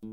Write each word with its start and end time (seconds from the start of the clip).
Olá, 0.00 0.10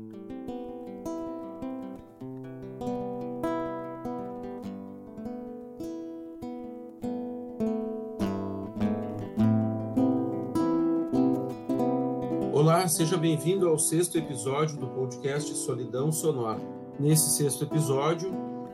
seja 12.88 13.16
bem-vindo 13.16 13.68
ao 13.68 13.78
sexto 13.78 14.18
episódio 14.18 14.76
do 14.76 14.88
podcast 14.88 15.54
Solidão 15.54 16.10
Sonora. 16.10 16.60
Nesse 16.98 17.36
sexto 17.36 17.62
episódio, 17.62 18.32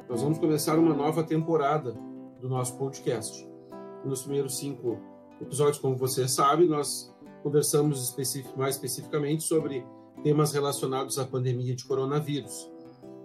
nós 0.08 0.22
vamos 0.22 0.38
começar 0.38 0.78
uma 0.78 0.94
nova 0.94 1.22
temporada 1.22 1.94
do 2.40 2.48
nosso 2.48 2.78
podcast. 2.78 3.46
Nos 4.02 4.22
primeiros 4.22 4.56
cinco 4.56 4.98
episódios, 5.38 5.78
como 5.78 5.94
você 5.94 6.26
sabe, 6.26 6.64
nós 6.64 7.14
conversamos 7.42 8.16
mais 8.56 8.76
especificamente 8.76 9.42
sobre 9.42 9.84
temas 10.22 10.52
relacionados 10.52 11.18
à 11.18 11.24
pandemia 11.24 11.74
de 11.74 11.84
coronavírus. 11.84 12.70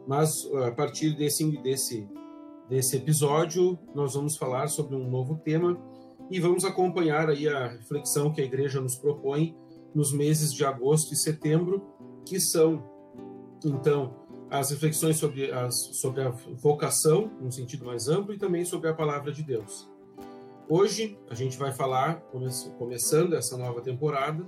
Mas 0.08 0.50
a 0.66 0.72
partir 0.72 1.16
desse, 1.16 1.46
desse, 1.62 2.08
desse 2.70 2.96
episódio, 2.96 3.78
nós 3.94 4.14
vamos 4.14 4.38
falar 4.38 4.68
sobre 4.68 4.96
um 4.96 5.10
novo 5.10 5.36
tema 5.44 5.78
e 6.30 6.40
vamos 6.40 6.66
acompanhar 6.66 7.30
aí 7.30 7.48
a 7.48 7.68
reflexão 7.68 8.32
que 8.32 8.42
a 8.42 8.44
igreja 8.44 8.82
nos 8.82 8.96
propõe 8.96 9.56
nos 9.94 10.12
meses 10.12 10.54
de 10.54 10.64
agosto 10.66 11.14
e 11.14 11.18
setembro, 11.18 11.84
que 12.26 12.40
são, 12.40 12.84
então, 13.66 14.14
as 14.50 14.70
reflexões 14.70 15.18
sobre, 15.18 15.52
as, 15.52 15.76
sobre 15.98 16.22
a 16.22 16.30
vocação, 16.30 17.32
num 17.42 17.52
sentido 17.52 17.86
mais 17.86 18.08
amplo, 18.08 18.34
e 18.34 18.38
também 18.38 18.64
sobre 18.64 18.90
a 18.90 18.94
palavra 18.94 19.32
de 19.32 19.44
Deus. 19.44 19.90
Hoje, 20.70 21.18
a 21.30 21.34
gente 21.34 21.58
vai 21.58 21.72
falar, 21.72 22.22
começando 22.78 23.34
essa 23.34 23.58
nova 23.58 23.82
temporada, 23.82 24.46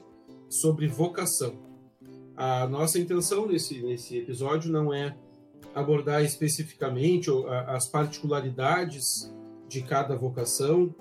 sobre 0.50 0.88
vocação. 0.88 1.69
A 2.40 2.66
nossa 2.66 2.98
intenção 2.98 3.46
nesse, 3.46 3.82
nesse 3.82 4.18
episódio 4.18 4.72
não 4.72 4.94
é 4.94 5.14
abordar 5.76 6.24
especificamente 6.24 7.30
as 7.68 7.86
particularidades 7.86 9.30
de 9.68 9.82
cada 9.82 10.16
vocação, 10.16 10.96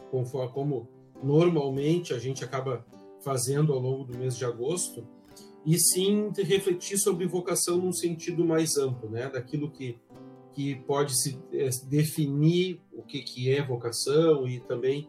como 0.53 0.89
normalmente 1.23 2.13
a 2.13 2.19
gente 2.19 2.43
acaba 2.43 2.85
fazendo 3.21 3.73
ao 3.73 3.79
longo 3.79 4.03
do 4.03 4.19
mês 4.19 4.37
de 4.37 4.45
agosto, 4.45 5.07
e 5.65 5.79
sim 5.79 6.33
refletir 6.37 6.99
sobre 6.99 7.25
vocação 7.25 7.79
num 7.79 7.93
sentido 7.93 8.45
mais 8.45 8.77
amplo, 8.77 9.09
né, 9.09 9.31
daquilo 9.31 9.71
que 9.71 9.97
que 10.55 10.75
pode 10.75 11.17
se 11.17 11.39
é, 11.53 11.69
definir 11.89 12.81
o 12.93 13.01
que 13.01 13.23
que 13.23 13.49
é 13.49 13.65
vocação 13.65 14.49
e 14.49 14.59
também 14.59 15.09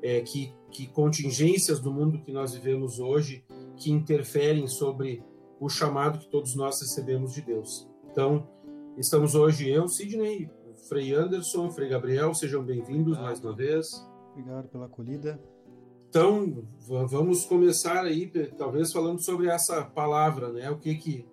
é, 0.00 0.20
que 0.20 0.52
que 0.70 0.86
contingências 0.86 1.80
do 1.80 1.92
mundo 1.92 2.20
que 2.20 2.30
nós 2.30 2.54
vivemos 2.54 3.00
hoje 3.00 3.42
que 3.76 3.90
interferem 3.90 4.68
sobre 4.68 5.20
o 5.60 5.68
chamado 5.68 6.18
que 6.18 6.28
todos 6.28 6.54
nós 6.54 6.80
recebemos 6.80 7.32
de 7.32 7.42
Deus. 7.42 7.88
Então, 8.10 8.48
estamos 8.96 9.34
hoje 9.34 9.68
eu, 9.70 9.88
Sidney, 9.88 10.50
Frei 10.88 11.14
Anderson, 11.14 11.70
Frei 11.70 11.88
Gabriel, 11.88 12.34
sejam 12.34 12.62
bem-vindos 12.62 13.18
mais 13.18 13.40
uma 13.40 13.54
vez. 13.54 13.86
Obrigado 14.32 14.68
pela 14.68 14.86
acolhida. 14.86 15.40
Então, 16.08 16.64
vamos 16.86 17.44
começar 17.44 18.04
aí, 18.04 18.30
talvez 18.56 18.92
falando 18.92 19.24
sobre 19.24 19.48
essa 19.48 19.84
palavra, 19.84 20.52
né? 20.52 20.70
O 20.70 20.78
que 20.78 20.94
que, 20.94 21.26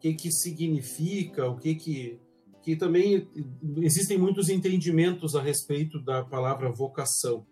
que, 0.00 0.14
que 0.14 0.32
significa, 0.32 1.48
o 1.48 1.56
que 1.56 1.74
que 1.74 2.20
que 2.66 2.74
também 2.74 3.28
existem 3.76 4.18
muitos 4.18 4.48
entendimentos 4.48 5.36
a 5.36 5.40
respeito 5.40 6.02
da 6.02 6.24
palavra 6.24 6.68
vocação, 6.68 7.46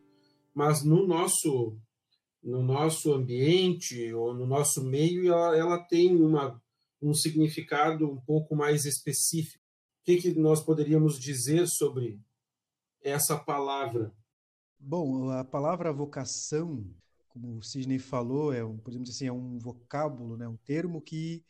mas 0.52 0.82
no 0.82 1.06
nosso 1.06 1.78
no 2.44 2.62
nosso 2.62 3.12
ambiente 3.12 4.12
ou 4.12 4.34
no 4.34 4.46
nosso 4.46 4.84
meio 4.84 5.32
ela, 5.32 5.56
ela 5.56 5.78
tem 5.78 6.14
uma 6.14 6.62
um 7.00 7.12
significado 7.12 8.10
um 8.10 8.16
pouco 8.16 8.56
mais 8.56 8.86
específico. 8.86 9.62
O 10.00 10.04
que 10.04 10.16
que 10.16 10.34
nós 10.34 10.62
poderíamos 10.62 11.18
dizer 11.18 11.66
sobre 11.66 12.18
essa 13.02 13.36
palavra? 13.36 14.12
Bom, 14.78 15.30
a 15.30 15.44
palavra 15.44 15.92
vocação, 15.92 16.84
como 17.28 17.58
o 17.58 17.62
Sidney 17.62 17.98
falou, 17.98 18.52
é 18.52 18.64
um, 18.64 18.78
podemos 18.78 19.08
dizer 19.08 19.16
assim, 19.16 19.28
é 19.28 19.32
um 19.32 19.58
vocábulo, 19.58 20.36
né, 20.36 20.48
um 20.48 20.56
termo 20.56 21.00
que 21.00 21.44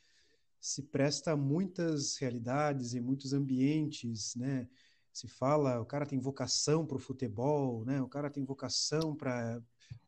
se 0.61 0.83
presta 0.83 1.33
a 1.33 1.37
muitas 1.37 2.17
realidades 2.17 2.95
e 2.95 3.01
muitos 3.01 3.33
ambientes, 3.33 4.35
né? 4.35 4.67
Se 5.13 5.29
fala, 5.29 5.79
o 5.81 5.85
cara 5.85 6.07
tem 6.07 6.19
vocação 6.19 6.87
para 6.87 6.97
o 6.97 7.01
futebol, 7.01 7.85
né? 7.85 8.01
O 8.01 8.09
cara 8.09 8.31
tem 8.31 8.43
vocação 8.45 9.15
para 9.15 9.63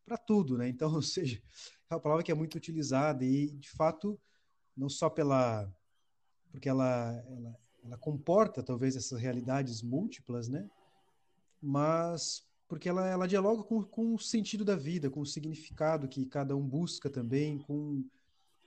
para 0.05 0.17
tudo, 0.17 0.57
né? 0.57 0.69
Então, 0.69 0.93
ou 0.95 1.03
seja, 1.03 1.41
é 1.91 1.95
uma 1.95 2.01
palavra 2.01 2.23
que 2.23 2.33
é 2.33 2.35
muito 2.35 2.57
utilizada 2.57 3.25
e, 3.25 3.51
de 3.51 3.71
fato, 3.71 4.19
não 4.77 4.89
só 4.89 5.09
pela 5.09 5.71
porque 6.51 6.69
ela, 6.71 7.23
ela, 7.29 7.57
ela 7.85 7.99
comporta 7.99 8.63
talvez 8.63 8.97
essas 8.97 9.21
realidades 9.21 9.83
múltiplas, 9.83 10.49
né? 10.49 10.71
Mas 11.61 12.47
porque 12.69 12.89
ela, 12.89 13.07
ela 13.07 13.29
dialoga 13.29 13.63
com, 13.63 13.83
com 13.83 14.15
o 14.15 14.19
sentido 14.19 14.65
da 14.65 14.75
vida, 14.75 15.11
com 15.11 15.21
o 15.21 15.27
significado 15.27 16.09
que 16.09 16.25
cada 16.27 16.57
um 16.57 16.67
busca 16.67 17.09
também, 17.11 17.59
com 17.59 18.05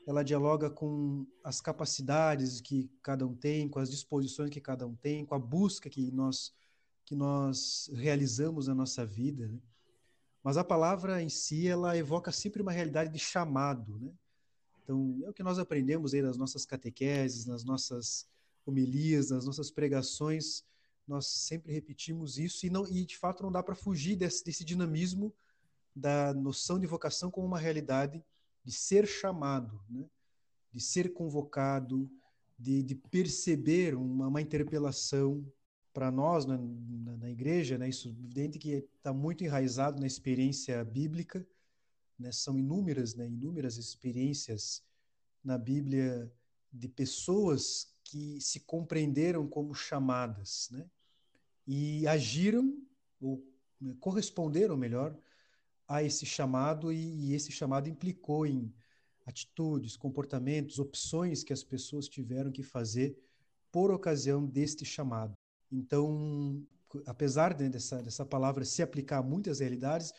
ela 0.07 0.23
dialoga 0.23 0.69
com 0.69 1.27
as 1.43 1.61
capacidades 1.61 2.61
que 2.61 2.89
cada 3.03 3.27
um 3.27 3.35
tem, 3.35 3.67
com 3.67 3.79
as 3.79 3.89
disposições 3.89 4.49
que 4.49 4.61
cada 4.61 4.87
um 4.87 4.95
tem, 4.95 5.25
com 5.25 5.35
a 5.35 5.39
busca 5.39 5.89
que 5.89 6.11
nós 6.11 6.53
que 7.05 7.15
nós 7.15 7.89
realizamos 7.95 8.67
na 8.67 8.75
nossa 8.75 9.03
vida. 9.03 9.47
Né? 9.47 9.59
Mas 10.43 10.57
a 10.57 10.63
palavra 10.63 11.21
em 11.21 11.29
si 11.29 11.67
ela 11.67 11.97
evoca 11.97 12.31
sempre 12.31 12.61
uma 12.61 12.71
realidade 12.71 13.11
de 13.11 13.19
chamado, 13.19 13.99
né? 13.99 14.11
Então 14.83 15.19
é 15.23 15.29
o 15.29 15.33
que 15.33 15.43
nós 15.43 15.59
aprendemos 15.59 16.13
aí 16.13 16.21
nas 16.21 16.37
nossas 16.37 16.65
catequeses, 16.65 17.45
nas 17.45 17.63
nossas 17.63 18.27
homilias, 18.65 19.29
nas 19.29 19.45
nossas 19.45 19.69
pregações 19.69 20.63
nós 21.09 21.25
sempre 21.25 21.73
repetimos 21.73 22.37
isso 22.37 22.65
e, 22.65 22.69
não, 22.69 22.87
e 22.87 23.03
de 23.03 23.17
fato 23.17 23.41
não 23.41 23.51
dá 23.51 23.63
para 23.63 23.73
fugir 23.73 24.15
desse, 24.15 24.45
desse 24.45 24.63
dinamismo 24.63 25.33
da 25.95 26.33
noção 26.35 26.79
de 26.79 26.85
vocação 26.85 27.31
como 27.31 27.47
uma 27.47 27.57
realidade 27.57 28.23
de 28.63 28.71
ser 28.71 29.07
chamado, 29.07 29.81
né? 29.89 30.05
de 30.71 30.79
ser 30.79 31.11
convocado, 31.11 32.09
de, 32.57 32.83
de 32.83 32.93
perceber 32.93 33.95
uma, 33.95 34.27
uma 34.27 34.41
interpelação 34.41 35.43
para 35.93 36.11
nós 36.11 36.45
na, 36.45 36.57
na, 36.57 37.17
na, 37.17 37.29
igreja, 37.29 37.77
né? 37.77 37.89
isso 37.89 38.07
evidente 38.07 38.59
que 38.59 38.87
está 38.97 39.11
muito 39.11 39.43
enraizado 39.43 39.99
na 39.99 40.07
experiência 40.07 40.83
bíblica, 40.83 41.45
né? 42.17 42.31
são 42.31 42.57
inúmeras, 42.57 43.15
né? 43.15 43.27
inúmeras 43.27 43.77
experiências 43.77 44.83
na 45.43 45.57
Bíblia 45.57 46.31
de 46.71 46.87
pessoas 46.87 47.93
que 48.03 48.39
se 48.39 48.59
compreenderam 48.61 49.47
como 49.47 49.73
chamadas, 49.73 50.69
né? 50.71 50.89
e 51.65 52.07
agiram, 52.07 52.77
ou 53.21 53.43
né, 53.79 53.95
corresponderam 53.99 54.75
melhor, 54.75 55.17
a 55.87 56.03
esse 56.03 56.25
chamado, 56.25 56.91
e, 56.91 57.29
e 57.29 57.33
esse 57.33 57.51
chamado 57.51 57.89
implicou 57.89 58.45
em 58.45 58.73
atitudes, 59.25 59.95
comportamentos, 59.95 60.79
opções 60.79 61.43
que 61.43 61.53
as 61.53 61.63
pessoas 61.63 62.07
tiveram 62.07 62.51
que 62.51 62.63
fazer 62.63 63.17
por 63.71 63.91
ocasião 63.91 64.45
deste 64.45 64.83
chamado. 64.83 65.37
Então, 65.71 66.65
apesar 67.05 67.57
né, 67.59 67.69
dessa, 67.69 68.01
dessa 68.01 68.25
palavra 68.25 68.65
se 68.65 68.81
aplicar 68.81 69.19
a 69.19 69.23
muitas 69.23 69.59
realidades, 69.59 70.13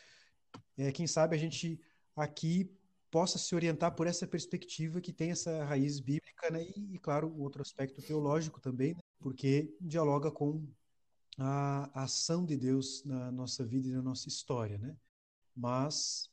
é, 0.77 0.91
quem 0.91 1.07
sabe 1.07 1.35
a 1.35 1.39
gente 1.39 1.79
aqui 2.15 2.71
possa 3.09 3.37
se 3.37 3.53
orientar 3.53 3.93
por 3.93 4.07
essa 4.07 4.25
perspectiva 4.25 5.01
que 5.01 5.11
tem 5.11 5.31
essa 5.31 5.65
raiz 5.65 5.99
bíblica, 5.99 6.49
né? 6.49 6.63
e, 6.63 6.95
e 6.95 6.99
claro, 6.99 7.37
outro 7.37 7.61
aspecto 7.61 8.01
teológico 8.01 8.61
também, 8.61 8.93
né? 8.93 9.01
porque 9.19 9.75
dialoga 9.81 10.31
com 10.31 10.65
a 11.37 12.03
ação 12.03 12.45
de 12.45 12.55
Deus 12.55 13.03
na 13.03 13.31
nossa 13.31 13.65
vida 13.65 13.87
e 13.87 13.91
na 13.91 14.01
nossa 14.01 14.27
história, 14.27 14.77
né? 14.77 14.95
Mas 15.55 16.29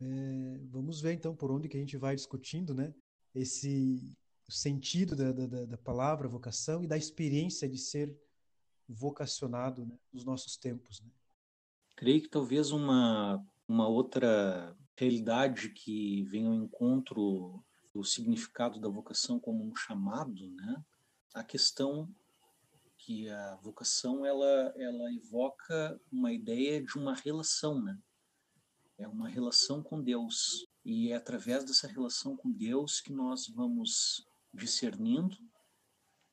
é, 0.00 0.58
vamos 0.70 1.00
ver 1.00 1.12
então 1.12 1.34
por 1.34 1.50
onde 1.50 1.68
que 1.68 1.76
a 1.76 1.80
gente 1.80 1.96
vai 1.96 2.14
discutindo, 2.14 2.74
né? 2.74 2.94
Esse 3.34 4.16
sentido 4.48 5.14
da, 5.14 5.30
da, 5.32 5.64
da 5.66 5.78
palavra 5.78 6.28
vocação 6.28 6.82
e 6.82 6.86
da 6.86 6.96
experiência 6.96 7.68
de 7.68 7.78
ser 7.78 8.16
vocacionado 8.92 9.86
né, 9.86 9.96
nos 10.12 10.24
nossos 10.24 10.56
tempos. 10.56 11.00
Né? 11.00 11.10
Creio 11.96 12.22
que 12.22 12.28
talvez 12.28 12.70
uma 12.70 13.44
uma 13.70 13.86
outra 13.86 14.76
realidade 14.96 15.68
que 15.68 16.24
vem 16.24 16.44
ao 16.44 16.54
encontro 16.54 17.62
do 17.94 18.02
significado 18.02 18.80
da 18.80 18.88
vocação 18.88 19.38
como 19.38 19.64
um 19.64 19.76
chamado, 19.76 20.50
né? 20.50 20.84
A 21.32 21.44
questão 21.44 22.12
que 22.98 23.30
a 23.30 23.54
vocação 23.62 24.26
ela 24.26 24.74
ela 24.76 25.12
evoca 25.14 26.00
uma 26.10 26.32
ideia 26.32 26.82
de 26.82 26.98
uma 26.98 27.14
relação, 27.14 27.80
né? 27.80 27.96
É 28.98 29.06
uma 29.06 29.28
relação 29.28 29.84
com 29.84 30.02
Deus 30.02 30.66
e 30.84 31.12
é 31.12 31.14
através 31.14 31.64
dessa 31.64 31.86
relação 31.86 32.36
com 32.36 32.50
Deus 32.50 33.00
que 33.00 33.12
nós 33.12 33.46
vamos 33.46 34.26
discernindo, 34.52 35.36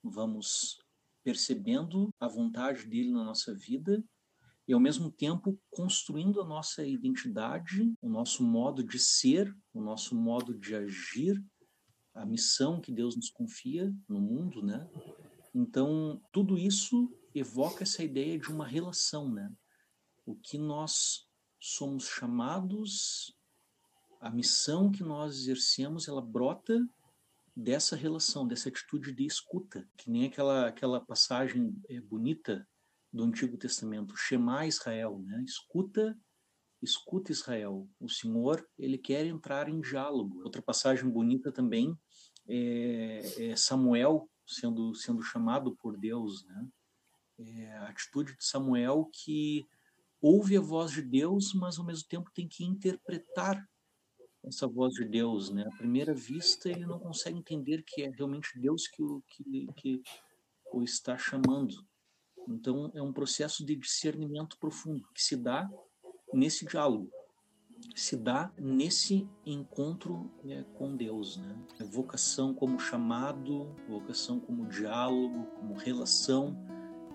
vamos 0.03 0.79
percebendo 1.27 2.09
a 2.21 2.27
vontade 2.29 2.85
dele 2.85 3.11
na 3.11 3.21
nossa 3.21 3.53
vida 3.53 4.01
e 4.65 4.71
ao 4.71 4.79
mesmo 4.79 5.11
tempo 5.11 5.59
construindo 5.69 6.39
a 6.39 6.45
nossa 6.45 6.85
identidade, 6.85 7.93
o 8.01 8.07
nosso 8.07 8.45
modo 8.45 8.81
de 8.81 8.97
ser, 8.97 9.53
o 9.73 9.81
nosso 9.81 10.15
modo 10.15 10.57
de 10.57 10.73
agir 10.73 11.43
a 12.13 12.25
missão 12.25 12.79
que 12.79 12.93
Deus 12.93 13.17
nos 13.17 13.29
confia 13.29 13.93
no 14.07 14.21
mundo, 14.21 14.63
né? 14.63 14.89
Então, 15.53 16.21
tudo 16.31 16.57
isso 16.57 17.13
evoca 17.35 17.83
essa 17.83 18.01
ideia 18.01 18.39
de 18.39 18.47
uma 18.47 18.65
relação, 18.65 19.29
né? 19.29 19.51
O 20.25 20.33
que 20.33 20.57
nós 20.57 21.27
somos 21.59 22.07
chamados, 22.07 23.35
a 24.21 24.29
missão 24.29 24.89
que 24.89 25.03
nós 25.03 25.35
exercemos, 25.35 26.07
ela 26.07 26.21
brota 26.21 26.87
dessa 27.57 27.95
relação, 27.95 28.47
dessa 28.47 28.69
atitude 28.69 29.11
de 29.11 29.25
escuta, 29.25 29.89
que 29.97 30.11
nem 30.11 30.25
aquela 30.25 30.67
aquela 30.67 31.01
passagem 31.01 31.75
é, 31.89 31.99
bonita 31.99 32.67
do 33.11 33.23
Antigo 33.23 33.57
Testamento, 33.57 34.15
Shema 34.15 34.67
Israel, 34.67 35.19
né? 35.25 35.43
Escuta 35.43 36.15
escuta 36.79 37.31
Israel, 37.31 37.89
o 37.99 38.07
Senhor 38.07 38.63
ele 38.77 38.99
quer 38.99 39.25
entrar 39.25 39.67
em 39.67 39.81
diálogo. 39.81 40.43
Outra 40.43 40.61
passagem 40.61 41.09
bonita 41.09 41.51
também 41.51 41.97
é, 42.47 43.49
é 43.49 43.55
Samuel 43.55 44.29
sendo 44.45 44.93
sendo 44.93 45.23
chamado 45.23 45.75
por 45.77 45.97
Deus, 45.97 46.45
né? 46.45 46.67
É 47.39 47.77
a 47.77 47.89
atitude 47.89 48.37
de 48.37 48.45
Samuel 48.45 49.09
que 49.11 49.65
ouve 50.21 50.55
a 50.55 50.61
voz 50.61 50.91
de 50.91 51.01
Deus, 51.01 51.55
mas 51.55 51.79
ao 51.79 51.85
mesmo 51.85 52.07
tempo 52.07 52.29
tem 52.35 52.47
que 52.47 52.63
interpretar 52.63 53.67
essa 54.43 54.67
voz 54.67 54.93
de 54.93 55.05
Deus, 55.05 55.49
né? 55.49 55.63
À 55.67 55.77
primeira 55.77 56.13
vista 56.13 56.69
ele 56.69 56.85
não 56.85 56.99
consegue 56.99 57.37
entender 57.37 57.83
que 57.83 58.03
é 58.03 58.09
realmente 58.09 58.59
Deus 58.59 58.87
que 58.87 59.01
o 59.01 59.21
que, 59.27 59.67
que 59.75 60.01
o 60.71 60.83
está 60.83 61.17
chamando. 61.17 61.75
Então 62.47 62.91
é 62.95 63.01
um 63.01 63.11
processo 63.11 63.65
de 63.65 63.75
discernimento 63.75 64.57
profundo 64.57 65.07
que 65.13 65.21
se 65.21 65.35
dá 65.35 65.69
nesse 66.33 66.65
diálogo, 66.65 67.09
se 67.95 68.15
dá 68.15 68.51
nesse 68.57 69.27
encontro 69.45 70.31
né, 70.43 70.63
com 70.75 70.95
Deus, 70.95 71.37
né? 71.37 71.55
Vocação 71.91 72.53
como 72.53 72.79
chamado, 72.79 73.75
vocação 73.87 74.39
como 74.39 74.67
diálogo, 74.67 75.45
como 75.57 75.73
relação. 75.75 76.55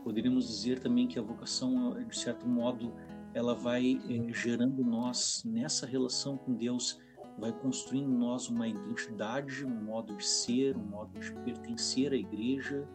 Poderíamos 0.04 0.48
dizer 0.48 0.80
também 0.80 1.06
que 1.06 1.18
a 1.18 1.22
vocação, 1.22 1.94
de 2.04 2.18
certo 2.18 2.46
modo, 2.46 2.92
ela 3.34 3.54
vai 3.54 4.00
eh, 4.08 4.32
gerando 4.32 4.84
nós 4.84 5.42
nessa 5.44 5.86
relação 5.86 6.36
com 6.36 6.54
Deus, 6.54 6.98
vai 7.38 7.52
construindo 7.52 8.10
em 8.10 8.16
nós 8.16 8.48
uma 8.48 8.68
identidade, 8.68 9.64
um 9.64 9.82
modo 9.84 10.14
de 10.16 10.24
ser, 10.24 10.76
um 10.76 10.84
modo 10.84 11.18
de 11.18 11.32
pertencer 11.44 12.12
à 12.12 12.16
igreja, 12.16 12.86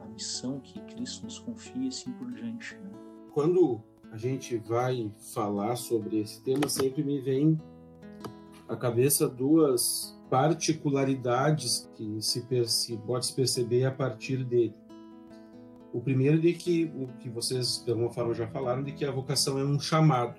a 0.00 0.06
missão 0.06 0.60
que 0.60 0.80
Cristo 0.82 1.24
nos 1.24 1.38
confia 1.38 1.84
e 1.84 1.88
assim 1.88 2.12
por 2.12 2.30
diante. 2.32 2.76
Né? 2.76 2.90
Quando 3.32 3.82
a 4.10 4.16
gente 4.16 4.56
vai 4.56 5.12
falar 5.34 5.76
sobre 5.76 6.18
esse 6.20 6.42
tema, 6.42 6.68
sempre 6.68 7.04
me 7.04 7.20
vem 7.20 7.60
à 8.68 8.76
cabeça 8.76 9.28
duas 9.28 10.18
particularidades 10.30 11.90
que 11.94 12.20
se, 12.20 12.44
se 12.66 12.96
pode 12.98 13.26
se 13.26 13.34
perceber 13.34 13.84
a 13.84 13.92
partir 13.92 14.44
dele. 14.44 14.74
O 15.92 16.00
primeiro 16.00 16.38
de 16.38 16.52
que 16.52 16.84
o 16.94 17.06
que 17.18 17.30
vocês 17.30 17.82
de 17.82 17.90
alguma 17.90 18.10
forma 18.10 18.34
já 18.34 18.46
falaram 18.46 18.82
de 18.82 18.92
que 18.92 19.04
a 19.04 19.10
vocação 19.10 19.58
é 19.58 19.64
um 19.64 19.80
chamado, 19.80 20.38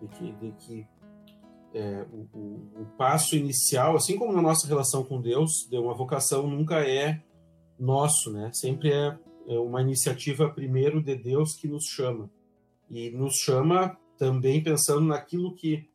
de 0.00 0.08
que, 0.08 0.32
de 0.32 0.52
que 0.52 0.86
é, 1.74 2.06
o, 2.12 2.28
o, 2.32 2.82
o, 2.82 2.86
passo 2.96 3.36
inicial, 3.36 3.96
assim 3.96 4.16
como 4.16 4.32
na 4.32 4.40
nossa 4.40 4.66
relação 4.66 5.04
com 5.04 5.20
Deus, 5.20 5.66
de 5.68 5.76
uma 5.76 5.94
vocação 5.94 6.46
nunca 6.46 6.88
é 6.88 7.22
nosso, 7.78 8.32
né? 8.32 8.50
Sempre 8.52 8.92
é, 8.92 9.18
é 9.48 9.58
uma 9.58 9.82
iniciativa 9.82 10.48
primeiro 10.48 11.02
de 11.02 11.16
Deus 11.16 11.54
que 11.54 11.68
nos 11.68 11.84
chama 11.84 12.30
e 12.90 13.10
nos 13.10 13.34
chama 13.34 13.98
também 14.16 14.62
pensando 14.62 15.02
naquilo 15.02 15.54
que 15.54 15.88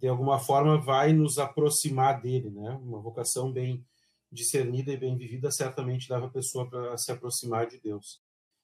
de 0.00 0.06
alguma 0.06 0.38
forma 0.38 0.78
vai 0.78 1.12
nos 1.12 1.38
aproximar 1.38 2.20
dele, 2.20 2.50
né? 2.50 2.70
Uma 2.82 3.00
vocação 3.00 3.52
bem 3.52 3.84
discernida 4.30 4.92
e 4.92 4.96
bem 4.96 5.16
vivida 5.16 5.50
certamente 5.50 6.10
leva 6.12 6.26
a 6.26 6.30
pessoa 6.30 6.68
para 6.68 6.96
se 6.96 7.10
aproximar 7.10 7.66
de 7.66 7.80
Deus. 7.80 8.20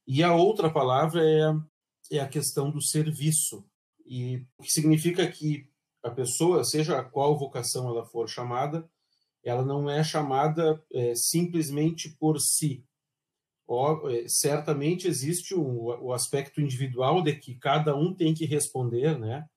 E 0.06 0.23
a 0.23 0.35
outra 0.35 0.70
palavra 0.70 1.23
é 1.25 1.53
é 2.11 2.20
a 2.20 2.29
questão 2.29 2.70
do 2.70 2.82
serviço 2.82 3.64
e 4.06 4.44
o 4.59 4.62
que 4.62 4.70
significa 4.70 5.26
que 5.26 5.69
a 6.02 6.10
pessoa, 6.10 6.64
seja 6.64 6.99
a 6.99 7.04
qual 7.04 7.38
vocação 7.38 7.88
ela 7.88 8.04
for 8.04 8.28
chamada, 8.28 8.88
ela 9.44 9.64
não 9.64 9.88
é 9.88 10.02
chamada 10.02 10.82
é, 10.93 11.14
simplesmente 11.14 12.10
por 12.19 12.38
si, 12.40 12.84
é, 14.10 14.25
certamente 14.28 15.08
existe 15.08 15.54
um, 15.54 15.84
o 15.84 16.12
aspecto 16.12 16.60
individual 16.60 17.22
de 17.22 17.34
que 17.34 17.54
cada 17.54 17.96
um 17.96 18.14
tem 18.14 18.34
que 18.34 18.44
responder, 18.44 19.19
né, 19.19 19.49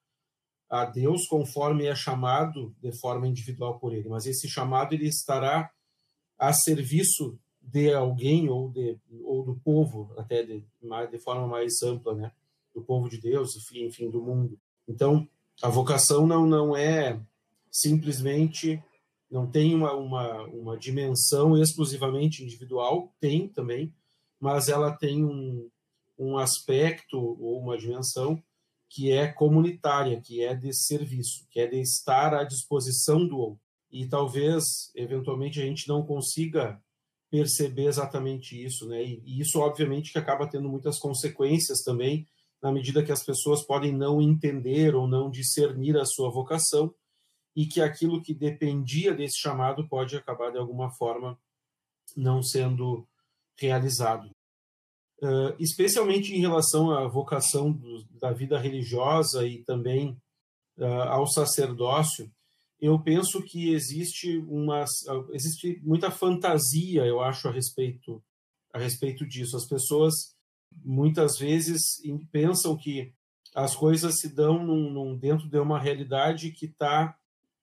a 0.69 0.85
Deus 0.85 1.27
conforme 1.27 1.85
é 1.85 1.95
chamado 1.95 2.75
de 2.81 2.97
forma 2.99 3.27
individual 3.27 3.77
por 3.77 3.93
Ele. 3.93 4.09
Mas 4.09 4.25
esse 4.25 4.47
chamado 4.47 4.93
ele 4.93 5.07
estará 5.07 5.69
a 6.37 6.53
serviço 6.53 7.37
de 7.61 7.93
alguém 7.93 8.49
ou 8.49 8.69
de 8.69 8.97
ou 9.23 9.43
do 9.43 9.55
povo, 9.55 10.13
até 10.17 10.43
de, 10.43 10.63
de 11.11 11.19
forma 11.19 11.47
mais 11.47 11.81
ampla, 11.83 12.15
né, 12.15 12.31
do 12.73 12.81
povo 12.81 13.09
de 13.09 13.19
Deus, 13.19 13.55
enfim, 13.55 13.85
enfim, 13.85 14.09
do 14.09 14.21
mundo. 14.21 14.59
Então, 14.87 15.27
a 15.61 15.69
vocação 15.69 16.27
não 16.27 16.45
não 16.45 16.75
é 16.75 17.19
simplesmente 17.71 18.81
não 19.29 19.49
tem 19.49 19.75
uma, 19.75 19.93
uma, 19.93 20.43
uma 20.43 20.77
dimensão 20.77 21.57
exclusivamente 21.57 22.43
individual, 22.43 23.13
tem 23.19 23.47
também, 23.47 23.93
mas 24.39 24.69
ela 24.69 24.95
tem 24.95 25.25
um, 25.25 25.69
um 26.17 26.37
aspecto 26.37 27.17
ou 27.17 27.59
uma 27.59 27.77
dimensão 27.77 28.41
que 28.89 29.11
é 29.11 29.27
comunitária, 29.27 30.21
que 30.21 30.41
é 30.41 30.55
de 30.55 30.73
serviço, 30.73 31.45
que 31.49 31.59
é 31.59 31.67
de 31.67 31.81
estar 31.81 32.33
à 32.33 32.43
disposição 32.43 33.27
do 33.27 33.37
outro. 33.37 33.59
E 33.91 34.07
talvez, 34.07 34.63
eventualmente, 34.95 35.61
a 35.61 35.65
gente 35.65 35.87
não 35.87 36.05
consiga 36.05 36.81
perceber 37.29 37.87
exatamente 37.87 38.63
isso, 38.63 38.87
né? 38.87 39.03
E, 39.03 39.21
e 39.25 39.41
isso, 39.41 39.59
obviamente, 39.59 40.11
que 40.11 40.17
acaba 40.17 40.47
tendo 40.47 40.69
muitas 40.69 40.97
consequências 40.97 41.81
também, 41.81 42.25
na 42.65 42.71
medida 42.71 43.03
que 43.03 43.11
as 43.11 43.23
pessoas 43.23 43.63
podem 43.63 43.93
não 43.93 44.19
entender 44.19 44.95
ou 44.95 45.07
não 45.07 45.29
discernir 45.29 45.95
a 45.97 46.03
sua 46.03 46.31
vocação, 46.31 46.91
e 47.55 47.67
que 47.67 47.79
aquilo 47.79 48.23
que 48.23 48.33
dependia 48.33 49.13
desse 49.13 49.37
chamado 49.37 49.87
pode 49.87 50.17
acabar, 50.17 50.51
de 50.51 50.57
alguma 50.57 50.89
forma, 50.89 51.39
não 52.17 52.41
sendo 52.41 53.07
realizado. 53.55 54.31
Uh, 55.21 55.53
especialmente 55.59 56.33
em 56.33 56.39
relação 56.39 56.89
à 56.89 57.07
vocação 57.07 57.71
do, 57.71 58.03
da 58.19 58.33
vida 58.33 58.57
religiosa 58.57 59.47
e 59.47 59.63
também 59.63 60.19
uh, 60.79 60.85
ao 61.09 61.27
sacerdócio, 61.27 62.31
eu 62.81 62.99
penso 62.99 63.43
que 63.43 63.73
existe 63.73 64.39
uma 64.39 64.83
existe 65.31 65.79
muita 65.83 66.09
fantasia, 66.09 67.05
eu 67.05 67.21
acho, 67.21 67.47
a 67.47 67.51
respeito 67.51 68.23
a 68.73 68.79
respeito 68.79 69.23
disso. 69.23 69.55
As 69.55 69.67
pessoas 69.67 70.34
muitas 70.83 71.37
vezes 71.37 72.01
pensam 72.31 72.75
que 72.77 73.13
as 73.53 73.75
coisas 73.75 74.19
se 74.19 74.33
dão 74.33 74.63
num, 74.63 74.91
num, 74.91 75.17
dentro 75.17 75.47
de 75.47 75.57
uma 75.57 75.79
realidade 75.79 76.51
que 76.51 76.65
está 76.65 77.15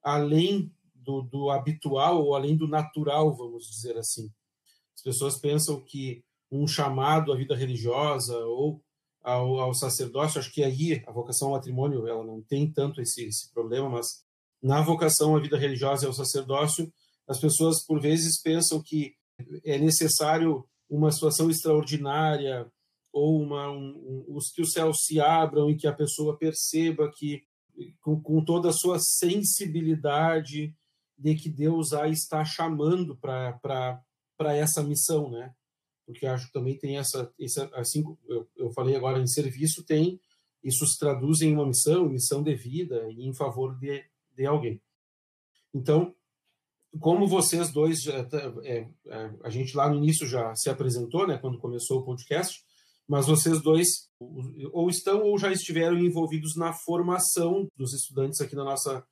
além 0.03 0.73
do, 0.95 1.23
do 1.23 1.51
habitual 1.51 2.25
ou 2.25 2.35
além 2.35 2.57
do 2.57 2.67
natural, 2.67 3.35
vamos 3.37 3.67
dizer 3.67 3.97
assim. 3.99 4.31
As 4.95 5.03
pessoas 5.03 5.39
pensam 5.39 5.81
que 5.81 6.25
um 6.51 6.67
chamado 6.67 7.33
à 7.33 7.37
vida 7.37 7.55
religiosa 7.55 8.37
ou 8.47 8.83
ao, 9.23 9.59
ao, 9.61 9.75
sacerdócio, 9.75 10.41
acho 10.41 10.53
que 10.53 10.65
aí 10.65 11.03
a 11.07 11.13
vocação 11.13 11.49
ao 11.49 11.55
matrimônio 11.55 12.07
ela 12.07 12.25
não 12.25 12.43
tem 12.43 12.71
tanto 12.71 13.01
esse, 13.01 13.25
esse 13.25 13.53
problema, 13.53 13.89
mas 13.89 14.07
na 14.63 14.81
vocação 14.81 15.37
à 15.37 15.41
vida 15.41 15.57
religiosa 15.57 16.05
e 16.05 16.09
ao 16.09 16.13
sacerdócio, 16.13 16.93
as 17.29 17.41
pessoas 17.41 17.85
por 17.85 18.01
vezes 18.01 18.41
pensam 18.41 18.83
que 18.83 19.15
é 19.65 19.79
necessário 19.79 20.65
uma 20.89 21.11
situação 21.11 21.51
extraordinária 21.51 22.71
ou 23.13 23.43
uma, 23.43 23.71
um, 23.71 24.25
um, 24.29 24.39
que 24.55 24.63
os 24.63 24.73
céus 24.73 25.05
se 25.05 25.21
abram 25.21 25.71
e 25.71 25.77
que 25.77 25.87
a 25.87 25.93
pessoa 25.93 26.37
perceba 26.37 27.11
que 27.15 27.45
com, 28.01 28.21
com 28.21 28.45
toda 28.45 28.71
a 28.71 28.73
sua 28.73 28.99
sensibilidade 28.99 30.75
de 31.17 31.35
que 31.35 31.49
Deus 31.49 31.93
a 31.93 32.09
está 32.09 32.45
chamando 32.45 33.17
para 33.17 34.03
essa 34.57 34.83
missão, 34.83 35.31
né? 35.31 35.55
Porque 36.07 36.27
acho 36.27 36.47
que 36.47 36.53
também 36.53 36.77
tem 36.77 36.99
essa, 36.99 37.33
essa 37.39 37.71
assim 37.75 38.03
eu, 38.29 38.49
eu 38.57 38.73
falei 38.73 38.97
agora 38.97 39.21
em 39.21 39.27
serviço 39.27 39.85
tem 39.85 40.21
isso 40.63 40.87
se 40.87 40.99
traduz 40.99 41.41
em 41.41 41.53
uma 41.53 41.67
missão, 41.67 42.09
missão 42.09 42.43
de 42.43 42.55
vida 42.55 43.11
e 43.11 43.27
em 43.27 43.35
favor 43.35 43.77
de, 43.79 44.05
de 44.37 44.47
alguém. 44.47 44.81
Então, 45.75 46.15
como 47.01 47.27
vocês 47.27 47.73
dois, 47.73 48.07
é, 48.07 48.89
é, 49.07 49.31
a 49.43 49.51
gente 49.51 49.77
lá 49.77 49.89
no 49.89 49.97
início 49.97 50.27
já 50.27 50.55
se 50.55 50.71
apresentou, 50.71 51.27
né, 51.27 51.39
quando 51.39 51.59
começou 51.59 52.01
o 52.01 52.05
podcast, 52.05 52.63
mas 53.09 53.27
vocês 53.27 53.61
dois 53.63 54.09
ou 54.73 54.89
estão 54.89 55.23
ou 55.23 55.37
já 55.39 55.51
estiveram 55.51 55.99
envolvidos 55.99 56.57
na 56.57 56.73
formação 56.73 57.67
dos 57.77 57.93
estudantes 57.93 58.41
aqui 58.41 58.55
na 58.55 58.65
nossa, 58.65 59.05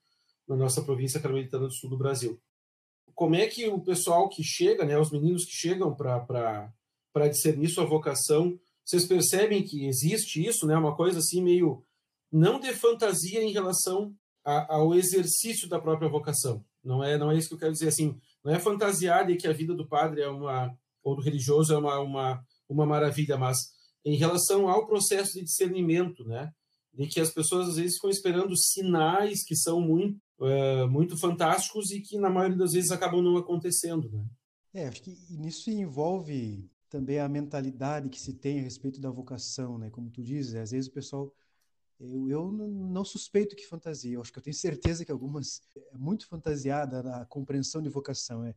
na 0.48 0.56
nossa 0.56 0.82
província 0.82 1.20
carmelitana 1.20 1.66
do 1.66 1.74
sul 1.74 1.90
do 1.90 1.98
Brasil 1.98 2.40
como 3.20 3.34
é 3.34 3.46
que 3.46 3.68
o 3.68 3.78
pessoal 3.78 4.30
que 4.30 4.42
chega, 4.42 4.82
né, 4.82 4.98
os 4.98 5.10
meninos 5.10 5.44
que 5.44 5.52
chegam 5.52 5.94
para 5.94 7.28
discernir 7.28 7.68
sua 7.68 7.84
vocação, 7.84 8.58
vocês 8.82 9.06
percebem 9.06 9.62
que 9.62 9.86
existe 9.86 10.42
isso, 10.42 10.66
né, 10.66 10.74
uma 10.74 10.96
coisa 10.96 11.18
assim 11.18 11.42
meio 11.42 11.84
não 12.32 12.58
de 12.58 12.72
fantasia 12.72 13.42
em 13.42 13.52
relação 13.52 14.14
a, 14.42 14.76
ao 14.76 14.94
exercício 14.94 15.68
da 15.68 15.78
própria 15.78 16.08
vocação. 16.08 16.64
Não 16.82 17.04
é, 17.04 17.18
não 17.18 17.30
é 17.30 17.36
isso 17.36 17.48
que 17.48 17.54
eu 17.56 17.58
quero 17.58 17.72
dizer 17.72 17.88
assim, 17.88 18.18
não 18.42 18.54
é 18.54 18.58
fantasiar 18.58 19.26
de 19.26 19.36
que 19.36 19.46
a 19.46 19.52
vida 19.52 19.74
do 19.74 19.86
padre 19.86 20.22
é 20.22 20.28
uma 20.30 20.74
ou 21.02 21.14
do 21.14 21.20
religioso 21.20 21.74
é 21.74 21.76
uma, 21.76 22.00
uma, 22.00 22.42
uma 22.66 22.86
maravilha, 22.86 23.36
mas 23.36 23.58
em 24.04 24.16
relação 24.16 24.68
ao 24.68 24.86
processo 24.86 25.34
de 25.34 25.44
discernimento, 25.44 26.24
né? 26.24 26.52
De 26.92 27.06
que 27.06 27.20
as 27.20 27.30
pessoas 27.30 27.68
às 27.68 27.76
vezes 27.76 27.94
ficam 27.94 28.10
esperando 28.10 28.56
sinais 28.56 29.44
que 29.44 29.54
são 29.54 29.80
muito, 29.80 30.18
uh, 30.38 30.88
muito 30.88 31.16
fantásticos 31.16 31.90
e 31.90 32.00
que 32.00 32.18
na 32.18 32.30
maioria 32.30 32.56
das 32.56 32.72
vezes 32.72 32.90
acabam 32.90 33.22
não 33.22 33.36
acontecendo, 33.36 34.10
né? 34.10 34.24
É, 34.72 34.86
acho 34.86 35.02
que 35.02 35.16
nisso 35.30 35.70
envolve 35.70 36.70
também 36.88 37.18
a 37.18 37.28
mentalidade 37.28 38.08
que 38.08 38.20
se 38.20 38.32
tem 38.34 38.60
a 38.60 38.62
respeito 38.62 39.00
da 39.00 39.10
vocação, 39.10 39.78
né? 39.78 39.90
Como 39.90 40.10
tu 40.10 40.22
dizes, 40.22 40.54
às 40.54 40.70
vezes 40.70 40.88
o 40.88 40.92
pessoal 40.92 41.32
eu, 42.00 42.30
eu 42.30 42.50
não 42.50 43.04
suspeito 43.04 43.54
que 43.54 43.66
fantasia, 43.66 44.14
eu 44.14 44.22
acho 44.22 44.32
que 44.32 44.38
eu 44.38 44.42
tenho 44.42 44.56
certeza 44.56 45.04
que 45.04 45.12
algumas 45.12 45.60
é 45.92 45.98
muito 45.98 46.26
fantasiada 46.26 47.02
na 47.02 47.26
compreensão 47.26 47.82
de 47.82 47.90
vocação. 47.90 48.44
É, 48.44 48.54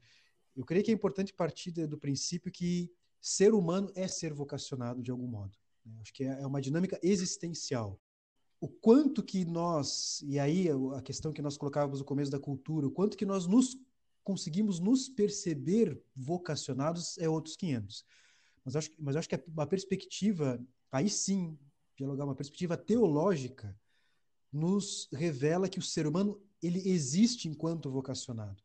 eu 0.56 0.64
creio 0.64 0.84
que 0.84 0.92
é 0.92 0.94
importante 0.94 1.34
partir 1.34 1.72
do 1.72 1.98
princípio 1.98 2.52
que 2.52 2.90
ser 3.24 3.54
humano 3.54 3.90
é 3.96 4.06
ser 4.06 4.34
vocacionado 4.34 5.02
de 5.02 5.10
algum 5.10 5.26
modo. 5.26 5.58
Né? 5.86 5.98
Acho 6.02 6.14
que 6.14 6.26
é, 6.26 6.42
é 6.42 6.46
uma 6.46 6.60
dinâmica 6.60 7.00
existencial. 7.02 7.98
O 8.60 8.68
quanto 8.68 9.24
que 9.24 9.46
nós, 9.46 10.22
e 10.24 10.38
aí 10.38 10.68
a 10.96 11.02
questão 11.02 11.32
que 11.32 11.42
nós 11.42 11.58
colocávamos 11.58 12.00
no 12.00 12.06
começo 12.06 12.30
da 12.30 12.40
cultura, 12.40 12.86
o 12.86 12.92
quanto 12.92 13.16
que 13.16 13.26
nós 13.26 13.48
nos 13.48 13.78
conseguimos 14.26 14.80
nos 14.80 15.08
perceber 15.08 16.02
vocacionados 16.14 17.18
é 17.18 17.30
outros 17.30 17.56
500. 17.56 18.06
Mas 18.64 18.76
acho, 18.76 18.92
mas 19.00 19.16
acho 19.16 19.30
que 19.30 19.36
a 19.36 19.68
perspectiva, 19.68 20.62
aí 20.92 21.10
sim, 21.10 21.58
dialogar 21.96 22.26
uma 22.26 22.36
perspectiva 22.36 22.76
teológica, 22.76 23.78
nos 24.52 25.08
revela 25.14 25.70
que 25.70 25.80
o 25.80 25.82
ser 25.82 26.08
humano 26.08 26.42
ele 26.62 26.90
existe 26.90 27.48
enquanto 27.48 27.90
vocacionado. 27.90 28.62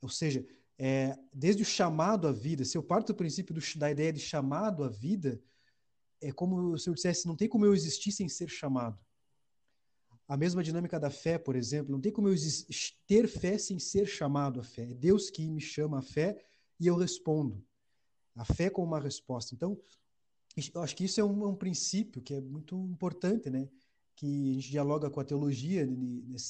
Ou 0.00 0.08
seja, 0.08 0.46
é, 0.78 1.18
desde 1.32 1.62
o 1.62 1.66
chamado 1.66 2.28
à 2.28 2.32
vida, 2.32 2.64
se 2.64 2.76
eu 2.76 2.82
parto 2.82 3.08
do 3.12 3.16
princípio 3.16 3.54
do, 3.54 3.60
da 3.76 3.90
ideia 3.90 4.12
de 4.12 4.20
chamado 4.20 4.84
à 4.84 4.88
vida, 4.88 5.40
é 6.20 6.30
como 6.32 6.78
se 6.78 6.88
eu 6.88 6.94
dissesse, 6.94 7.26
não 7.26 7.36
tem 7.36 7.48
como 7.48 7.64
eu 7.64 7.74
existir 7.74 8.12
sem 8.12 8.28
ser 8.28 8.48
chamado. 8.48 8.98
A 10.28 10.36
mesma 10.36 10.62
dinâmica 10.62 10.98
da 10.98 11.08
fé, 11.08 11.38
por 11.38 11.54
exemplo, 11.54 11.92
não 11.92 12.00
tem 12.00 12.12
como 12.12 12.28
eu 12.28 12.34
ter 13.06 13.28
fé 13.28 13.56
sem 13.58 13.78
ser 13.78 14.06
chamado 14.06 14.60
à 14.60 14.64
fé. 14.64 14.90
É 14.90 14.94
Deus 14.94 15.30
que 15.30 15.48
me 15.48 15.60
chama 15.60 16.00
à 16.00 16.02
fé 16.02 16.44
e 16.80 16.86
eu 16.86 16.96
respondo. 16.96 17.64
A 18.34 18.44
fé 18.44 18.68
como 18.68 18.88
uma 18.88 19.00
resposta. 19.00 19.54
Então, 19.54 19.78
eu 20.74 20.82
acho 20.82 20.96
que 20.96 21.04
isso 21.04 21.20
é 21.20 21.24
um, 21.24 21.48
um, 21.48 21.54
princípio 21.54 22.20
que 22.20 22.34
é 22.34 22.40
muito 22.40 22.76
importante, 22.86 23.48
né? 23.48 23.68
Que 24.16 24.50
a 24.50 24.54
gente 24.54 24.70
dialoga 24.70 25.08
com 25.08 25.20
a 25.20 25.24
teologia 25.24 25.86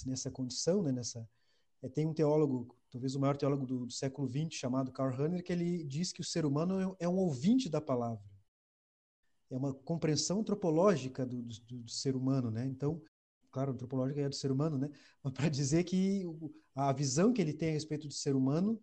nessa 0.07 0.31
condição, 0.31 0.83
né? 0.83 0.91
Nessa, 0.91 1.29
é, 1.83 1.89
tem 1.89 2.07
um 2.07 2.15
teólogo, 2.15 2.77
talvez 2.91 3.15
o 3.15 3.21
maior 3.21 3.37
teólogo 3.37 3.67
do, 3.67 3.87
do 3.87 3.93
século 3.93 4.29
XX, 4.29 4.49
chamado 4.51 4.93
Karl 4.93 5.15
Rahner, 5.15 5.43
que 5.43 5.53
ele 5.53 5.85
diz 5.85 6.13
que 6.13 6.21
o 6.21 6.25
ser 6.25 6.45
humano 6.45 6.97
é, 7.01 7.05
é 7.05 7.09
um 7.09 7.17
ouvinte 7.17 7.69
da 7.69 7.81
palavra. 7.81 8.25
É 9.51 9.57
uma 9.57 9.73
compreensão 9.73 10.41
antropológica 10.41 11.25
do, 11.25 11.43
do, 11.43 11.55
do 11.83 11.91
ser 11.91 12.17
humano, 12.17 12.51
né? 12.51 12.67
Então, 12.67 13.01
claro, 13.51 13.73
antropológica 13.73 14.21
é 14.21 14.29
do 14.29 14.35
ser 14.35 14.51
humano, 14.51 14.77
né? 14.77 14.91
Mas 15.23 15.33
para 15.33 15.49
dizer 15.49 15.85
que 15.85 16.25
a 16.75 16.93
visão 16.93 17.33
que 17.33 17.41
ele 17.41 17.53
tem 17.53 17.71
a 17.71 17.73
respeito 17.73 18.09
do 18.09 18.13
ser 18.13 18.35
humano 18.35 18.81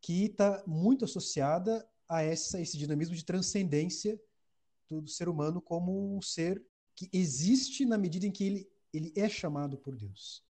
que 0.00 0.26
está 0.26 0.62
muito 0.66 1.04
associada 1.04 1.86
a 2.08 2.22
essa, 2.22 2.60
esse 2.60 2.76
dinamismo 2.76 3.14
de 3.14 3.24
transcendência 3.24 4.20
do, 4.88 5.00
do 5.00 5.08
ser 5.08 5.28
humano 5.28 5.60
como 5.60 6.16
um 6.16 6.20
ser 6.20 6.62
que 6.94 7.08
existe 7.12 7.84
na 7.84 7.98
medida 7.98 8.26
em 8.26 8.30
que 8.30 8.44
ele, 8.44 8.68
ele 8.92 9.12
é 9.16 9.28
chamado 9.28 9.76
por 9.78 9.96
Deus. 9.96 10.44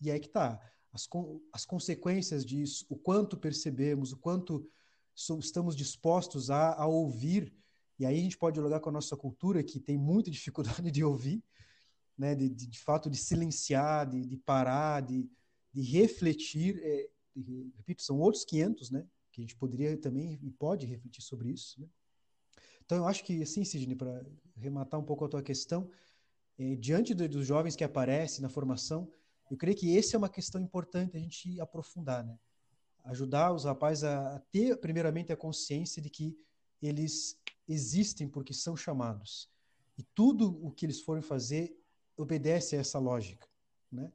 E 0.00 0.10
aí 0.10 0.20
que 0.20 0.26
está. 0.26 0.60
As, 0.98 1.08
as 1.52 1.64
consequências 1.64 2.44
disso, 2.44 2.84
o 2.88 2.96
quanto 2.96 3.36
percebemos, 3.36 4.12
o 4.12 4.16
quanto 4.16 4.68
estamos 5.38 5.76
dispostos 5.76 6.50
a, 6.50 6.74
a 6.74 6.86
ouvir. 6.86 7.54
E 7.98 8.04
aí 8.04 8.18
a 8.18 8.22
gente 8.22 8.36
pode 8.36 8.54
dialogar 8.54 8.80
com 8.80 8.88
a 8.88 8.92
nossa 8.92 9.16
cultura, 9.16 9.62
que 9.62 9.78
tem 9.78 9.96
muita 9.96 10.30
dificuldade 10.30 10.90
de 10.90 11.04
ouvir, 11.04 11.42
né? 12.16 12.34
de, 12.34 12.48
de, 12.48 12.66
de 12.66 12.80
fato 12.80 13.08
de 13.08 13.16
silenciar, 13.16 14.08
de, 14.08 14.26
de 14.26 14.36
parar, 14.36 15.02
de, 15.02 15.30
de 15.72 15.82
refletir. 15.82 16.80
É, 16.82 17.08
de, 17.36 17.72
repito, 17.76 18.02
são 18.02 18.18
outros 18.18 18.44
500, 18.44 18.90
né? 18.90 19.06
que 19.30 19.40
a 19.40 19.44
gente 19.44 19.56
poderia 19.56 19.96
também 19.96 20.36
e 20.42 20.50
pode 20.50 20.84
refletir 20.84 21.22
sobre 21.22 21.50
isso. 21.50 21.80
Né? 21.80 21.86
Então, 22.84 22.98
eu 22.98 23.06
acho 23.06 23.22
que, 23.22 23.40
assim, 23.40 23.64
Sidney, 23.64 23.94
para 23.94 24.24
rematar 24.56 24.98
um 24.98 25.04
pouco 25.04 25.24
a 25.24 25.28
tua 25.28 25.42
questão, 25.42 25.88
é, 26.58 26.74
diante 26.74 27.14
dos 27.14 27.46
jovens 27.46 27.76
que 27.76 27.84
aparecem 27.84 28.42
na 28.42 28.48
formação, 28.48 29.08
eu 29.50 29.56
creio 29.56 29.76
que 29.76 29.96
essa 29.96 30.16
é 30.16 30.18
uma 30.18 30.28
questão 30.28 30.60
importante 30.60 31.16
a 31.16 31.20
gente 31.20 31.60
aprofundar, 31.60 32.24
né? 32.24 32.38
Ajudar 33.04 33.52
os 33.52 33.64
rapazes 33.64 34.04
a, 34.04 34.40
ter, 34.52 34.76
primeiramente, 34.76 35.32
a 35.32 35.36
consciência 35.36 36.02
de 36.02 36.10
que 36.10 36.36
eles 36.82 37.40
existem 37.66 38.28
porque 38.28 38.52
são 38.52 38.76
chamados. 38.76 39.48
E 39.96 40.02
tudo 40.14 40.64
o 40.64 40.70
que 40.70 40.86
eles 40.86 41.00
forem 41.00 41.22
fazer 41.22 41.76
obedece 42.16 42.76
a 42.76 42.80
essa 42.80 42.98
lógica, 42.98 43.48
né? 43.90 44.12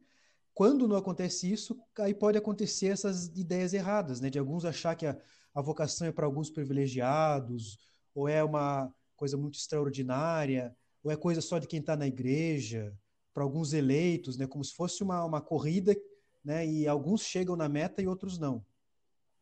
Quando 0.54 0.88
não 0.88 0.96
acontece 0.96 1.52
isso, 1.52 1.75
aí 1.98 2.13
pode 2.13 2.38
acontecer 2.38 2.88
essas 2.88 3.28
ideias 3.30 3.74
erradas, 3.74 4.22
né? 4.22 4.30
De 4.30 4.38
alguns 4.38 4.66
achar 4.66 4.96
que 4.96 5.08
a, 5.08 5.18
a 5.54 5.62
vocação 5.62 6.08
é 6.08 6.12
para 6.12 6.25
alguns 6.25 6.50
privilegiados, 6.50 7.80
ou 8.13 8.30
é 8.30 8.44
uma 8.44 8.94
coisa 9.16 9.36
muito 9.36 9.58
extraordinária, 9.58 10.75
ou 11.04 11.12
é 11.12 11.16
coisa 11.16 11.42
só 11.42 11.58
de 11.58 11.68
quem 11.68 11.80
está 11.80 11.96
na 11.96 12.06
igreja, 12.06 12.96
para 13.34 13.44
alguns 13.44 13.74
eleitos, 13.74 14.38
né, 14.38 14.46
como 14.48 14.63
se 14.63 14.74
fosse 14.74 15.02
uma, 15.04 15.24
uma 15.25 15.42
corrida, 15.42 15.96
né, 16.44 16.66
e 16.66 16.88
alguns 16.88 17.24
chegam 17.24 17.56
na 17.56 17.68
meta 17.68 18.02
e 18.02 18.08
outros 18.08 18.38
não. 18.38 18.66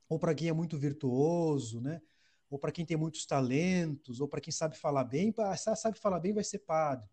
Ou 0.07 0.19
para 0.19 0.33
quem 0.33 0.47
é 0.47 0.53
muito 0.53 0.77
virtuoso, 0.77 1.81
né, 1.81 2.01
ou 2.49 2.59
para 2.59 2.71
quem 2.71 2.85
tem 2.85 2.97
muitos 2.97 3.25
talentos, 3.25 4.19
ou 4.19 4.27
para 4.27 4.41
quem 4.41 4.51
sabe 4.51 4.77
falar 4.77 5.03
bem, 5.03 5.33
sabe 5.75 5.99
falar 5.99 6.19
bem 6.19 6.33
vai 6.33 6.43
ser 6.43 6.59
padre. 6.59 7.07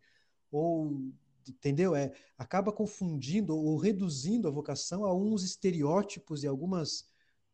Ou 0.51 1.13
entendeu? 1.49 1.95
É, 1.95 2.13
acaba 2.37 2.73
confundindo 2.73 3.57
ou 3.57 3.77
reduzindo 3.77 4.49
a 4.49 4.51
vocação 4.51 5.05
a 5.05 5.15
uns 5.15 5.43
estereótipos 5.43 6.43
e 6.43 6.47
algumas 6.47 7.09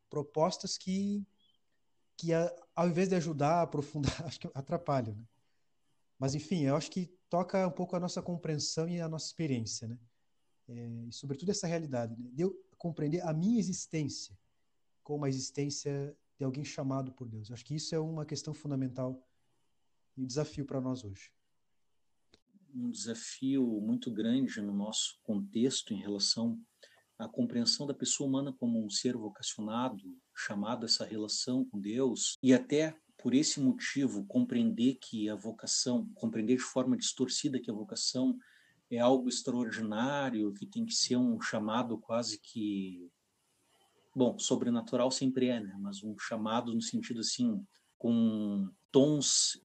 propostas 0.09 0.77
que 0.77 1.27
que 2.17 2.29
ao 2.33 2.89
invés 2.89 3.09
de 3.09 3.17
ajudar 3.17 3.59
a 3.59 3.63
aprofundar, 3.63 4.15
acho 4.25 4.39
que 4.39 4.49
atrapalha, 4.55 5.13
né? 5.13 5.25
Mas 6.19 6.35
enfim, 6.35 6.63
eu 6.63 6.77
acho 6.77 6.91
que 6.91 7.13
toca 7.35 7.67
um 7.67 7.71
pouco 7.73 7.97
a 7.97 8.01
nossa 8.01 8.23
compreensão 8.23 8.89
e 8.89 9.01
a 9.01 9.09
nossa 9.09 9.27
experiência, 9.27 9.89
né? 9.89 9.99
É, 10.69 11.05
e 11.09 11.13
sobretudo 11.13 11.51
essa 11.51 11.67
realidade, 11.67 12.15
né? 12.17 12.31
de 12.33 12.43
eu 12.43 12.55
compreender 12.79 13.27
a 13.27 13.33
minha 13.35 13.59
existência 13.59 14.39
como 15.03 15.25
a 15.25 15.29
existência 15.29 16.17
de 16.39 16.45
alguém 16.45 16.65
chamado 16.65 17.11
por 17.11 17.29
Deus. 17.29 17.49
Eu 17.49 17.55
acho 17.55 17.65
que 17.65 17.75
isso 17.75 17.93
é 17.93 17.99
uma 17.99 18.25
questão 18.25 18.55
fundamental 18.55 19.21
e 20.17 20.23
um 20.23 20.27
desafio 20.27 20.65
para 20.65 20.81
nós 20.81 21.03
hoje. 21.03 21.33
Um 22.73 22.89
desafio 22.89 23.81
muito 23.81 24.13
grande 24.13 24.61
no 24.61 24.73
nosso 24.73 25.19
contexto 25.25 25.93
em 25.93 26.01
relação 26.01 26.57
a 27.19 27.29
compreensão 27.29 27.85
da 27.85 27.95
pessoa 27.95 28.29
humana 28.29 28.53
como 28.53 28.85
um 28.85 28.89
ser 28.89 29.17
vocacionado, 29.17 30.05
chamado 30.37 30.85
a 30.85 30.87
essa 30.87 31.05
relação 31.05 31.65
com 31.65 31.81
Deus, 31.81 32.37
e 32.41 32.55
até 32.55 32.97
por 33.25 33.33
esse 33.33 33.59
motivo 33.59 34.27
compreender 34.27 34.99
que 35.01 35.31
a 35.31 35.35
vocação, 35.35 36.07
compreender 36.15 36.57
de 36.59 36.63
forma 36.63 36.95
distorcida 36.95 37.59
que 37.59 37.71
a 37.71 37.75
vocação 37.75 38.37
é 38.91 38.99
algo 38.99 39.31
extraordinário, 39.31 40.53
que 40.53 40.67
tem 40.67 40.85
que 40.85 40.93
ser 40.93 41.17
um 41.17 41.41
chamado 41.41 41.97
quase 41.97 42.39
que 42.39 43.11
bom, 44.15 44.39
sobrenatural 44.39 45.11
sempre 45.11 45.49
é, 45.49 45.59
né? 45.59 45.75
Mas 45.81 46.05
um 46.05 46.15
chamado 46.19 46.75
no 46.75 46.83
sentido 46.83 47.21
assim 47.21 47.65
com 47.97 48.69
tons 48.93 49.59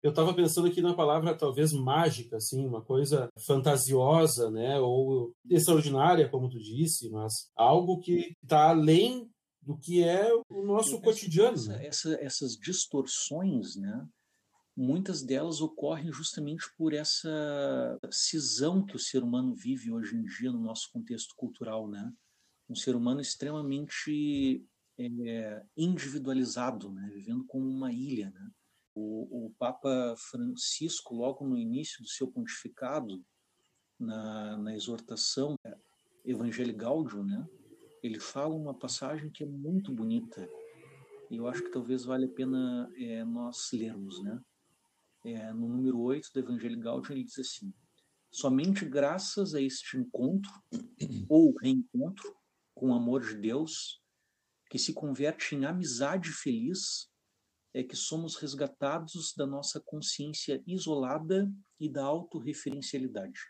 eu 0.00 0.10
estava 0.10 0.32
pensando 0.34 0.68
aqui 0.68 0.80
na 0.80 0.94
palavra 0.94 1.32
talvez 1.32 1.72
mágica, 1.72 2.36
assim, 2.36 2.66
uma 2.66 2.82
coisa 2.82 3.28
fantasiosa, 3.38 4.50
né, 4.50 4.76
ou 4.80 5.32
extraordinária, 5.48 6.28
como 6.28 6.48
tu 6.48 6.58
disse, 6.58 7.08
mas 7.08 7.48
algo 7.54 8.00
que 8.00 8.36
está 8.42 8.70
além 8.70 9.31
do 9.62 9.76
que 9.76 10.02
é 10.02 10.28
o 10.48 10.62
nosso 10.64 11.00
cotidiano. 11.00 11.54
Essa, 11.54 11.72
né? 11.72 11.86
essa, 11.86 12.14
essas 12.20 12.56
distorções, 12.56 13.76
né, 13.76 14.08
muitas 14.76 15.22
delas 15.22 15.60
ocorrem 15.60 16.12
justamente 16.12 16.64
por 16.76 16.92
essa 16.92 17.98
cisão 18.10 18.84
que 18.84 18.96
o 18.96 18.98
ser 18.98 19.22
humano 19.22 19.54
vive 19.54 19.92
hoje 19.92 20.16
em 20.16 20.24
dia 20.24 20.50
no 20.50 20.60
nosso 20.60 20.90
contexto 20.92 21.34
cultural, 21.36 21.88
né? 21.88 22.12
Um 22.68 22.74
ser 22.74 22.96
humano 22.96 23.20
extremamente 23.20 24.64
é, 24.98 25.62
individualizado, 25.76 26.90
né? 26.90 27.10
Vivendo 27.14 27.44
como 27.44 27.68
uma 27.68 27.92
ilha, 27.92 28.30
né? 28.30 28.50
O, 28.94 29.46
o, 29.46 29.54
Papa 29.58 30.14
Francisco, 30.30 31.14
logo 31.14 31.46
no 31.46 31.56
início 31.56 32.02
do 32.02 32.08
seu 32.08 32.30
pontificado, 32.30 33.24
na, 33.98 34.58
na 34.58 34.74
exortação 34.74 35.56
Evangelii 36.24 36.74
Gaudium, 36.74 37.24
né, 37.24 37.48
ele 38.02 38.18
fala 38.18 38.54
uma 38.54 38.74
passagem 38.74 39.30
que 39.30 39.44
é 39.44 39.46
muito 39.46 39.92
bonita 39.92 40.48
e 41.32 41.36
eu 41.36 41.46
acho 41.46 41.62
que 41.62 41.70
talvez 41.70 42.04
vale 42.04 42.26
a 42.26 42.28
pena 42.28 42.92
é, 42.94 43.24
nós 43.24 43.70
lermos. 43.72 44.22
Né? 44.22 44.38
É, 45.24 45.52
no 45.54 45.66
número 45.66 45.98
8 45.98 46.30
do 46.30 46.40
Evangelii 46.40 46.78
Gaudium, 46.78 47.14
ele 47.14 47.24
diz 47.24 47.38
assim: 47.38 47.72
Somente 48.30 48.84
graças 48.84 49.54
a 49.54 49.60
este 49.62 49.96
encontro 49.96 50.52
ou 51.30 51.54
reencontro 51.56 52.36
com 52.74 52.90
o 52.90 52.94
amor 52.94 53.22
de 53.22 53.34
Deus 53.36 54.02
que 54.68 54.78
se 54.78 54.92
converte 54.92 55.54
em 55.54 55.64
amizade 55.64 56.30
feliz, 56.30 57.10
é 57.74 57.82
que 57.82 57.96
somos 57.96 58.36
resgatados 58.36 59.34
da 59.34 59.46
nossa 59.46 59.80
consciência 59.80 60.62
isolada 60.66 61.50
e 61.80 61.88
da 61.88 62.04
autorreferencialidade. 62.04 63.40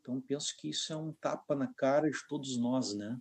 Então, 0.00 0.20
penso 0.20 0.54
que 0.58 0.68
isso 0.68 0.92
é 0.92 0.96
um 0.96 1.12
tapa 1.12 1.54
na 1.54 1.72
cara 1.74 2.10
de 2.10 2.18
todos 2.28 2.58
nós, 2.58 2.94
né? 2.94 3.18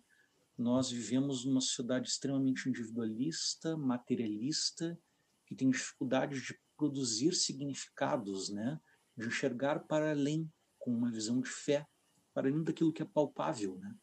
Nós 0.58 0.90
vivemos 0.90 1.46
numa 1.46 1.62
sociedade 1.62 2.10
extremamente 2.10 2.68
individualista, 2.68 3.78
materialista, 3.78 5.00
que 5.46 5.56
tem 5.56 5.70
dificuldade 5.70 6.42
de 6.42 6.60
produzir 6.76 7.34
significados, 7.34 8.50
né? 8.50 8.80
De 9.16 9.28
enxergar 9.28 9.80
para 9.88 10.12
além, 10.12 10.52
com 10.80 10.92
uma 10.92 11.12
visão 11.12 11.40
de 11.40 11.50
fé, 11.50 11.86
para 12.34 12.50
além 12.50 12.64
daquilo 12.64 12.92
que 12.92 13.04
é 13.04 13.06
palpável, 13.06 13.78
né? 13.78 13.96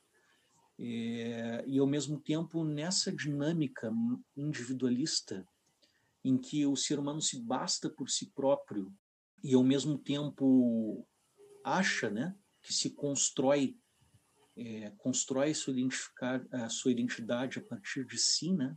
É, 0.78 1.64
e 1.68 1.78
ao 1.78 1.86
mesmo 1.86 2.20
tempo 2.20 2.64
nessa 2.64 3.12
dinâmica 3.12 3.92
individualista 4.36 5.46
em 6.24 6.36
que 6.36 6.66
o 6.66 6.74
ser 6.74 6.98
humano 6.98 7.20
se 7.20 7.40
basta 7.40 7.88
por 7.88 8.10
si 8.10 8.30
próprio 8.30 8.92
e 9.42 9.54
ao 9.54 9.62
mesmo 9.62 9.96
tempo 9.98 11.06
acha, 11.62 12.10
né, 12.10 12.34
que 12.60 12.72
se 12.72 12.90
constrói 12.90 13.78
é, 14.56 14.90
constrói 14.98 15.54
sua, 15.54 15.74
a 16.52 16.68
sua 16.68 16.92
identidade 16.92 17.58
a 17.58 17.62
partir 17.62 18.04
de 18.04 18.18
si, 18.18 18.52
né? 18.52 18.74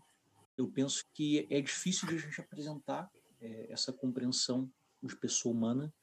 Eu 0.57 0.67
penso 0.67 1.03
que 1.13 1.47
é 1.49 1.61
difícil 1.61 2.07
de 2.07 2.15
a 2.15 2.17
gente 2.17 2.41
apresentar 2.41 3.09
é, 3.39 3.71
essa 3.71 3.93
compreensão 3.93 4.71
de 5.03 5.15
pessoa 5.15 5.53
humana 5.53 5.93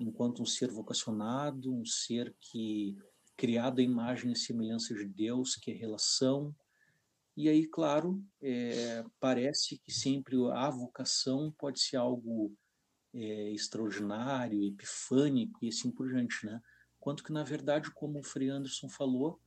enquanto 0.00 0.40
um 0.40 0.46
ser 0.46 0.70
vocacionado, 0.70 1.74
um 1.74 1.84
ser 1.84 2.34
que 2.40 2.96
criado 3.36 3.80
à 3.80 3.82
imagem 3.82 4.32
e 4.32 4.36
semelhança 4.36 4.94
de 4.94 5.04
Deus, 5.04 5.56
que 5.56 5.70
é 5.70 5.74
relação. 5.74 6.54
E 7.36 7.48
aí, 7.48 7.66
claro, 7.66 8.22
é, 8.42 9.04
parece 9.20 9.78
que 9.78 9.92
sempre 9.92 10.36
a 10.52 10.70
vocação 10.70 11.52
pode 11.56 11.80
ser 11.80 11.96
algo 11.96 12.52
é, 13.14 13.52
extraordinário, 13.52 14.62
epifânico 14.64 15.64
e 15.64 15.68
assim 15.68 15.90
por 15.90 16.08
diante, 16.08 16.46
né? 16.46 16.60
Quanto 17.00 17.22
que 17.22 17.32
na 17.32 17.42
verdade, 17.42 17.90
como 17.90 18.18
o 18.18 18.22
Frei 18.22 18.50
Anderson 18.50 18.88
falou, 18.88 19.40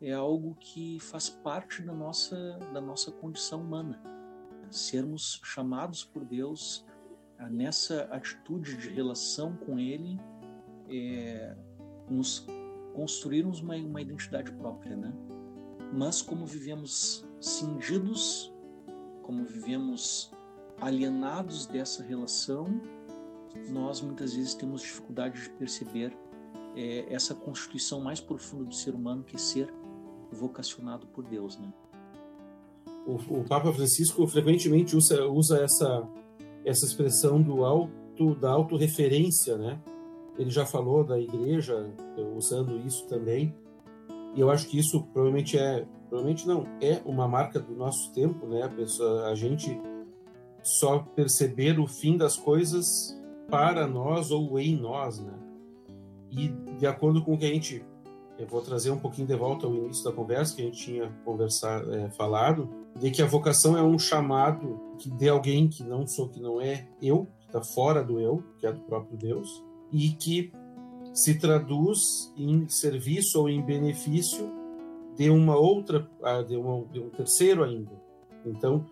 é 0.00 0.12
algo 0.12 0.54
que 0.56 0.98
faz 1.00 1.28
parte 1.28 1.82
da 1.82 1.92
nossa 1.92 2.58
da 2.72 2.80
nossa 2.80 3.10
condição 3.12 3.60
humana. 3.62 4.02
Sermos 4.70 5.40
chamados 5.44 6.04
por 6.04 6.24
Deus 6.24 6.84
a, 7.38 7.48
nessa 7.48 8.02
atitude 8.04 8.76
de 8.76 8.88
relação 8.88 9.56
com 9.56 9.78
Ele, 9.78 10.18
é, 10.88 11.56
nos 12.08 12.46
construirmos 12.94 13.60
uma, 13.60 13.76
uma 13.76 14.00
identidade 14.00 14.52
própria, 14.52 14.96
né? 14.96 15.12
Mas 15.92 16.22
como 16.22 16.44
vivemos 16.44 17.24
cindidos, 17.40 18.52
como 19.22 19.44
vivemos 19.44 20.32
alienados 20.80 21.66
dessa 21.66 22.02
relação, 22.02 22.66
nós 23.68 24.00
muitas 24.00 24.34
vezes 24.34 24.54
temos 24.54 24.82
dificuldade 24.82 25.42
de 25.42 25.50
perceber 25.50 26.16
é, 26.76 27.12
essa 27.12 27.34
constituição 27.34 28.00
mais 28.00 28.20
profunda 28.20 28.64
do 28.64 28.74
ser 28.74 28.94
humano 28.94 29.22
que 29.22 29.36
é 29.36 29.38
ser 29.38 29.72
vocacionado 30.30 31.06
por 31.06 31.24
Deus, 31.24 31.58
né? 31.58 31.72
O, 33.06 33.14
o 33.40 33.44
Papa 33.44 33.72
Francisco 33.72 34.26
frequentemente 34.26 34.96
usa, 34.96 35.26
usa 35.26 35.62
essa 35.62 36.08
essa 36.64 36.86
expressão 36.86 37.40
do 37.42 37.64
auto 37.64 38.34
da 38.36 38.50
autorreferência, 38.50 39.58
né? 39.58 39.78
Ele 40.38 40.50
já 40.50 40.64
falou 40.64 41.04
da 41.04 41.20
igreja 41.20 41.92
usando 42.34 42.78
isso 42.86 43.06
também. 43.06 43.54
E 44.34 44.40
eu 44.40 44.50
acho 44.50 44.66
que 44.68 44.78
isso 44.78 45.02
provavelmente 45.12 45.58
é, 45.58 45.86
provavelmente 46.08 46.46
não, 46.46 46.66
é 46.80 47.00
uma 47.04 47.28
marca 47.28 47.60
do 47.60 47.74
nosso 47.74 48.12
tempo, 48.12 48.46
né? 48.46 48.62
A 48.62 48.68
pessoa, 48.68 49.28
a 49.28 49.34
gente 49.34 49.78
só 50.62 51.00
perceber 51.00 51.78
o 51.78 51.86
fim 51.86 52.16
das 52.16 52.36
coisas 52.36 53.20
para 53.48 53.86
nós 53.86 54.30
ou 54.30 54.58
em 54.58 54.76
nós, 54.76 55.20
né? 55.20 55.43
E 56.36 56.48
de 56.78 56.86
acordo 56.86 57.22
com 57.22 57.34
o 57.34 57.38
que 57.38 57.44
a 57.44 57.48
gente, 57.48 57.84
eu 58.38 58.46
vou 58.46 58.60
trazer 58.60 58.90
um 58.90 58.98
pouquinho 58.98 59.26
de 59.26 59.36
volta 59.36 59.66
ao 59.66 59.74
início 59.74 60.04
da 60.04 60.12
conversa 60.12 60.54
que 60.54 60.62
a 60.62 60.64
gente 60.64 60.78
tinha 60.78 61.12
conversar, 61.24 61.86
é, 61.92 62.10
falado, 62.10 62.68
de 62.98 63.10
que 63.10 63.22
a 63.22 63.26
vocação 63.26 63.76
é 63.76 63.82
um 63.82 63.98
chamado 63.98 64.80
que 64.98 65.08
de 65.10 65.28
alguém 65.28 65.68
que 65.68 65.84
não 65.84 66.06
sou, 66.06 66.28
que 66.28 66.40
não 66.40 66.60
é 66.60 66.88
eu, 67.00 67.28
que 67.40 67.46
está 67.46 67.62
fora 67.62 68.02
do 68.02 68.18
eu, 68.18 68.42
que 68.58 68.66
é 68.66 68.72
do 68.72 68.80
próprio 68.80 69.16
Deus, 69.16 69.62
e 69.92 70.10
que 70.10 70.52
se 71.12 71.38
traduz 71.38 72.32
em 72.36 72.68
serviço 72.68 73.40
ou 73.40 73.48
em 73.48 73.62
benefício 73.62 74.50
de 75.16 75.30
uma 75.30 75.56
outra, 75.56 76.08
ah, 76.22 76.42
de, 76.42 76.56
uma, 76.56 76.84
de 76.86 76.98
um 76.98 77.08
terceiro 77.08 77.62
ainda. 77.62 77.92
Então, 78.44 78.84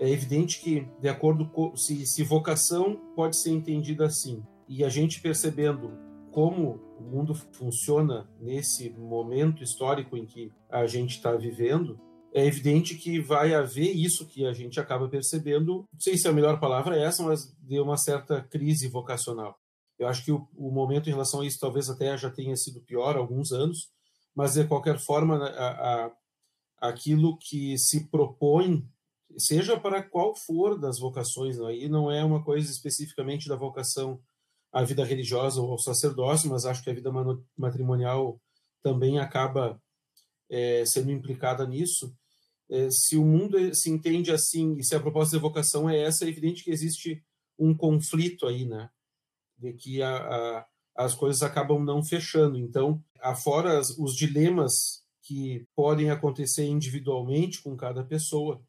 é 0.00 0.08
evidente 0.08 0.60
que, 0.60 0.86
de 1.00 1.08
acordo 1.08 1.46
com 1.46 1.76
se, 1.76 2.06
se 2.06 2.22
vocação 2.22 2.98
pode 3.14 3.36
ser 3.36 3.50
entendida 3.50 4.06
assim, 4.06 4.42
e 4.66 4.82
a 4.82 4.88
gente 4.88 5.20
percebendo 5.20 6.05
como 6.36 6.78
o 6.98 7.02
mundo 7.02 7.34
funciona 7.34 8.28
nesse 8.38 8.90
momento 8.90 9.62
histórico 9.62 10.18
em 10.18 10.26
que 10.26 10.52
a 10.68 10.86
gente 10.86 11.12
está 11.12 11.34
vivendo, 11.34 11.98
é 12.30 12.44
evidente 12.44 12.94
que 12.94 13.18
vai 13.18 13.54
haver 13.54 13.90
isso 13.96 14.26
que 14.26 14.44
a 14.44 14.52
gente 14.52 14.78
acaba 14.78 15.08
percebendo, 15.08 15.86
não 15.90 15.98
sei 15.98 16.18
se 16.18 16.28
a 16.28 16.32
melhor 16.34 16.60
palavra 16.60 16.94
é 16.94 17.04
essa, 17.04 17.22
mas 17.22 17.56
de 17.62 17.80
uma 17.80 17.96
certa 17.96 18.42
crise 18.42 18.86
vocacional. 18.86 19.58
Eu 19.98 20.08
acho 20.08 20.22
que 20.26 20.30
o, 20.30 20.46
o 20.54 20.70
momento 20.70 21.08
em 21.08 21.12
relação 21.12 21.40
a 21.40 21.46
isso 21.46 21.58
talvez 21.58 21.88
até 21.88 22.14
já 22.18 22.30
tenha 22.30 22.54
sido 22.54 22.82
pior 22.82 23.16
há 23.16 23.18
alguns 23.18 23.50
anos, 23.50 23.88
mas 24.34 24.52
de 24.52 24.64
qualquer 24.64 24.98
forma, 24.98 25.38
né, 25.38 25.48
a, 25.56 25.70
a, 26.04 26.12
aquilo 26.90 27.38
que 27.38 27.78
se 27.78 28.10
propõe, 28.10 28.86
seja 29.38 29.80
para 29.80 30.02
qual 30.02 30.36
for 30.36 30.78
das 30.78 30.98
vocações, 30.98 31.56
né, 31.56 31.68
aí 31.68 31.88
não 31.88 32.10
é 32.10 32.22
uma 32.22 32.44
coisa 32.44 32.70
especificamente 32.70 33.48
da 33.48 33.56
vocação 33.56 34.20
a 34.76 34.84
vida 34.84 35.02
religiosa 35.02 35.58
ou 35.62 35.78
sacerdócio, 35.78 36.50
mas 36.50 36.66
acho 36.66 36.82
que 36.82 36.90
a 36.90 36.92
vida 36.92 37.10
matrimonial 37.56 38.38
também 38.82 39.18
acaba 39.18 39.80
é, 40.50 40.84
sendo 40.84 41.10
implicada 41.10 41.66
nisso. 41.66 42.14
É, 42.68 42.90
se 42.90 43.16
o 43.16 43.24
mundo 43.24 43.74
se 43.74 43.88
entende 43.88 44.30
assim 44.30 44.76
e 44.76 44.84
se 44.84 44.94
a 44.94 45.00
proposta 45.00 45.34
de 45.34 45.40
vocação 45.40 45.88
é 45.88 45.98
essa, 45.98 46.26
é 46.26 46.28
evidente 46.28 46.62
que 46.62 46.70
existe 46.70 47.24
um 47.58 47.74
conflito 47.74 48.46
aí, 48.46 48.66
né? 48.66 48.90
De 49.56 49.72
que 49.72 50.02
a, 50.02 50.14
a, 50.14 50.66
as 50.94 51.14
coisas 51.14 51.40
acabam 51.40 51.82
não 51.82 52.04
fechando. 52.04 52.58
Então, 52.58 53.02
afora 53.18 53.78
as, 53.78 53.88
os 53.98 54.14
dilemas 54.14 55.02
que 55.22 55.66
podem 55.74 56.10
acontecer 56.10 56.66
individualmente 56.66 57.62
com 57.62 57.74
cada 57.78 58.04
pessoa, 58.04 58.62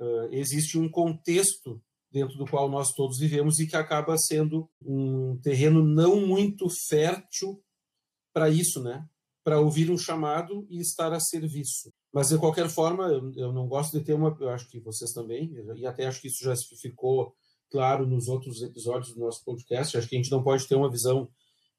uh, 0.00 0.26
existe 0.32 0.76
um 0.76 0.88
contexto 0.88 1.80
dentro 2.12 2.36
do 2.36 2.46
qual 2.46 2.68
nós 2.68 2.92
todos 2.92 3.18
vivemos 3.18 3.58
e 3.58 3.66
que 3.66 3.74
acaba 3.74 4.16
sendo 4.18 4.68
um 4.84 5.38
terreno 5.38 5.82
não 5.82 6.26
muito 6.26 6.68
fértil 6.68 7.62
para 8.32 8.50
isso, 8.50 8.82
né? 8.82 9.06
Para 9.42 9.60
ouvir 9.60 9.90
um 9.90 9.98
chamado 9.98 10.66
e 10.70 10.80
estar 10.80 11.12
a 11.12 11.18
serviço. 11.18 11.92
Mas 12.12 12.28
de 12.28 12.38
qualquer 12.38 12.68
forma, 12.68 13.04
eu, 13.36 13.52
não 13.52 13.66
gosto 13.66 13.98
de 13.98 14.04
ter 14.04 14.12
uma, 14.12 14.36
eu 14.38 14.50
acho 14.50 14.68
que 14.68 14.78
vocês 14.78 15.12
também, 15.12 15.50
e 15.76 15.86
até 15.86 16.06
acho 16.06 16.20
que 16.20 16.28
isso 16.28 16.44
já 16.44 16.54
ficou 16.80 17.34
claro 17.70 18.06
nos 18.06 18.28
outros 18.28 18.60
episódios 18.60 19.14
do 19.14 19.20
nosso 19.20 19.42
podcast, 19.44 19.96
acho 19.96 20.06
que 20.06 20.14
a 20.14 20.18
gente 20.18 20.30
não 20.30 20.42
pode 20.42 20.68
ter 20.68 20.74
uma 20.74 20.90
visão 20.90 21.30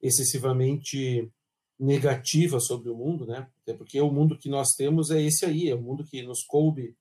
excessivamente 0.01 1.31
negativa 1.79 2.59
sobre 2.59 2.89
o 2.89 2.97
mundo, 2.97 3.27
né? 3.27 3.47
Até 3.61 3.77
porque 3.77 4.01
o 4.01 4.11
mundo 4.11 4.37
que 4.37 4.49
nós 4.49 4.69
temos 4.75 5.11
é 5.11 5.21
esse 5.21 5.45
aí, 5.45 5.69
é 5.69 5.75
o 5.75 5.81
mundo 5.81 6.03
que 6.03 6.23
nos 6.23 6.43
coube 6.43 6.97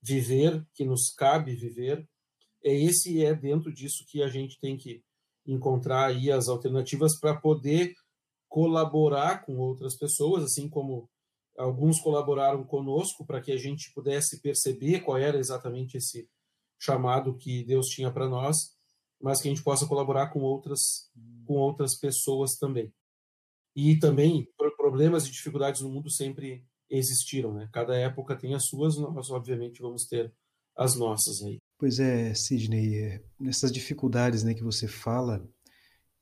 viver, 0.00 0.64
que 0.72 0.84
nos 0.84 1.12
cabe 1.12 1.56
viver, 1.56 2.08
é 2.66 2.74
esse 2.74 3.24
é 3.24 3.32
dentro 3.32 3.72
disso 3.72 4.04
que 4.08 4.20
a 4.20 4.28
gente 4.28 4.58
tem 4.58 4.76
que 4.76 5.00
encontrar 5.46 6.06
aí 6.06 6.32
as 6.32 6.48
alternativas 6.48 7.16
para 7.20 7.40
poder 7.40 7.94
colaborar 8.48 9.44
com 9.44 9.56
outras 9.56 9.96
pessoas, 9.96 10.42
assim 10.42 10.68
como 10.68 11.08
alguns 11.56 12.00
colaboraram 12.00 12.64
conosco 12.64 13.24
para 13.24 13.40
que 13.40 13.52
a 13.52 13.56
gente 13.56 13.92
pudesse 13.94 14.40
perceber 14.42 15.00
qual 15.00 15.16
era 15.16 15.38
exatamente 15.38 15.96
esse 15.96 16.28
chamado 16.76 17.36
que 17.36 17.64
Deus 17.64 17.86
tinha 17.86 18.12
para 18.12 18.28
nós, 18.28 18.56
mas 19.22 19.40
que 19.40 19.48
a 19.48 19.54
gente 19.54 19.62
possa 19.62 19.86
colaborar 19.86 20.28
com 20.32 20.40
outras 20.40 21.08
com 21.46 21.54
outras 21.54 21.96
pessoas 21.96 22.56
também. 22.56 22.92
E 23.76 23.96
também 24.00 24.48
problemas 24.76 25.26
e 25.26 25.30
dificuldades 25.30 25.82
no 25.82 25.88
mundo 25.88 26.10
sempre 26.10 26.66
existiram, 26.90 27.54
né? 27.54 27.68
Cada 27.72 27.96
época 27.96 28.36
tem 28.36 28.54
as 28.54 28.66
suas, 28.66 28.96
nós 28.96 29.30
obviamente 29.30 29.80
vamos 29.80 30.06
ter 30.06 30.34
as 30.76 30.96
nossas 30.96 31.42
aí. 31.42 31.60
Pois 31.78 31.98
é, 32.00 32.32
Sidney, 32.32 33.20
nessas 33.38 33.70
dificuldades 33.70 34.42
né, 34.42 34.54
que 34.54 34.62
você 34.62 34.88
fala, 34.88 35.46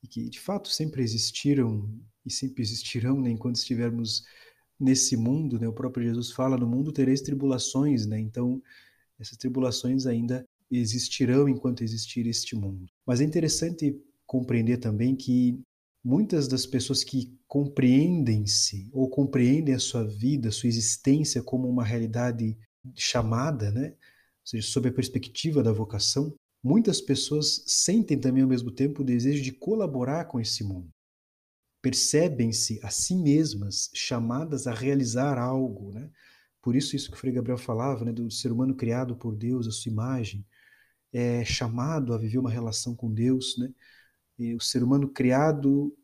e 0.03 0.07
que 0.07 0.29
de 0.29 0.39
fato 0.39 0.69
sempre 0.69 1.01
existiram 1.01 1.89
e 2.25 2.31
sempre 2.31 2.61
existirão 2.61 3.19
né, 3.21 3.29
enquanto 3.29 3.55
estivermos 3.55 4.23
nesse 4.79 5.15
mundo, 5.15 5.59
né, 5.59 5.67
o 5.67 5.73
próprio 5.73 6.05
Jesus 6.05 6.31
fala: 6.31 6.57
no 6.57 6.67
mundo 6.67 6.91
tereis 6.91 7.21
tribulações, 7.21 8.05
né, 8.05 8.19
então 8.19 8.61
essas 9.19 9.37
tribulações 9.37 10.05
ainda 10.05 10.45
existirão 10.69 11.47
enquanto 11.47 11.83
existir 11.83 12.27
este 12.27 12.55
mundo. 12.55 12.85
Mas 13.05 13.21
é 13.21 13.23
interessante 13.23 13.97
compreender 14.25 14.77
também 14.77 15.15
que 15.15 15.59
muitas 16.03 16.47
das 16.47 16.65
pessoas 16.65 17.03
que 17.03 17.33
compreendem-se 17.47 18.89
ou 18.91 19.09
compreendem 19.09 19.73
a 19.73 19.79
sua 19.79 20.03
vida, 20.03 20.49
a 20.49 20.51
sua 20.51 20.67
existência 20.67 21.41
como 21.41 21.69
uma 21.69 21.83
realidade 21.83 22.57
chamada, 22.93 23.71
né? 23.71 23.93
Seja, 24.45 24.67
sob 24.67 24.89
a 24.89 24.93
perspectiva 24.93 25.63
da 25.63 25.71
vocação, 25.71 26.33
muitas 26.63 27.01
pessoas 27.01 27.63
sentem 27.65 28.19
também 28.19 28.43
ao 28.43 28.49
mesmo 28.49 28.71
tempo 28.71 29.01
o 29.01 29.05
desejo 29.05 29.43
de 29.43 29.51
colaborar 29.51 30.25
com 30.25 30.39
esse 30.39 30.63
mundo. 30.63 30.89
Percebem-se 31.81 32.79
a 32.83 32.89
si 32.89 33.15
mesmas 33.15 33.89
chamadas 33.93 34.65
a 34.67 34.73
realizar 34.73 35.37
algo, 35.37 35.91
né? 35.91 36.09
Por 36.61 36.75
isso 36.75 36.95
isso 36.95 37.11
que 37.11 37.17
o 37.17 37.19
Frei 37.19 37.31
Gabriel 37.31 37.59
falava, 37.59 38.03
né, 38.03 38.11
do 38.11 38.31
ser 38.31 38.51
humano 38.51 38.73
criado 38.75 39.15
por 39.15 39.35
Deus, 39.35 39.67
a 39.67 39.71
sua 39.71 39.91
imagem, 39.91 40.43
é 41.13 41.45
chamado 41.45 42.13
a 42.13 42.17
viver 42.17 42.39
uma 42.39 42.49
relação 42.49 42.95
com 42.95 43.13
Deus, 43.13 43.55
né? 43.57 43.71
E 44.37 44.55
o 44.55 44.59
ser 44.59 44.83
humano 44.83 45.07
criado 45.07 45.95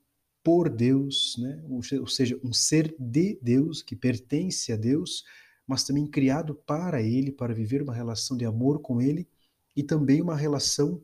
por 0.44 0.70
Deus, 0.70 1.36
né? 1.38 1.64
ou 1.68 2.08
seja, 2.08 2.40
um 2.44 2.52
ser 2.54 2.96
de 2.98 3.38
Deus, 3.42 3.82
que 3.82 3.96
pertence 3.96 4.72
a 4.72 4.76
Deus, 4.76 5.24
mas 5.72 5.86
também 5.86 6.06
criado 6.06 6.54
para 6.54 7.02
Ele, 7.02 7.32
para 7.32 7.54
viver 7.54 7.82
uma 7.82 7.94
relação 7.94 8.36
de 8.36 8.44
amor 8.44 8.82
com 8.82 9.02
Ele 9.02 9.26
e 9.74 9.82
também 9.82 10.22
uma 10.22 10.36
relação 10.36 11.02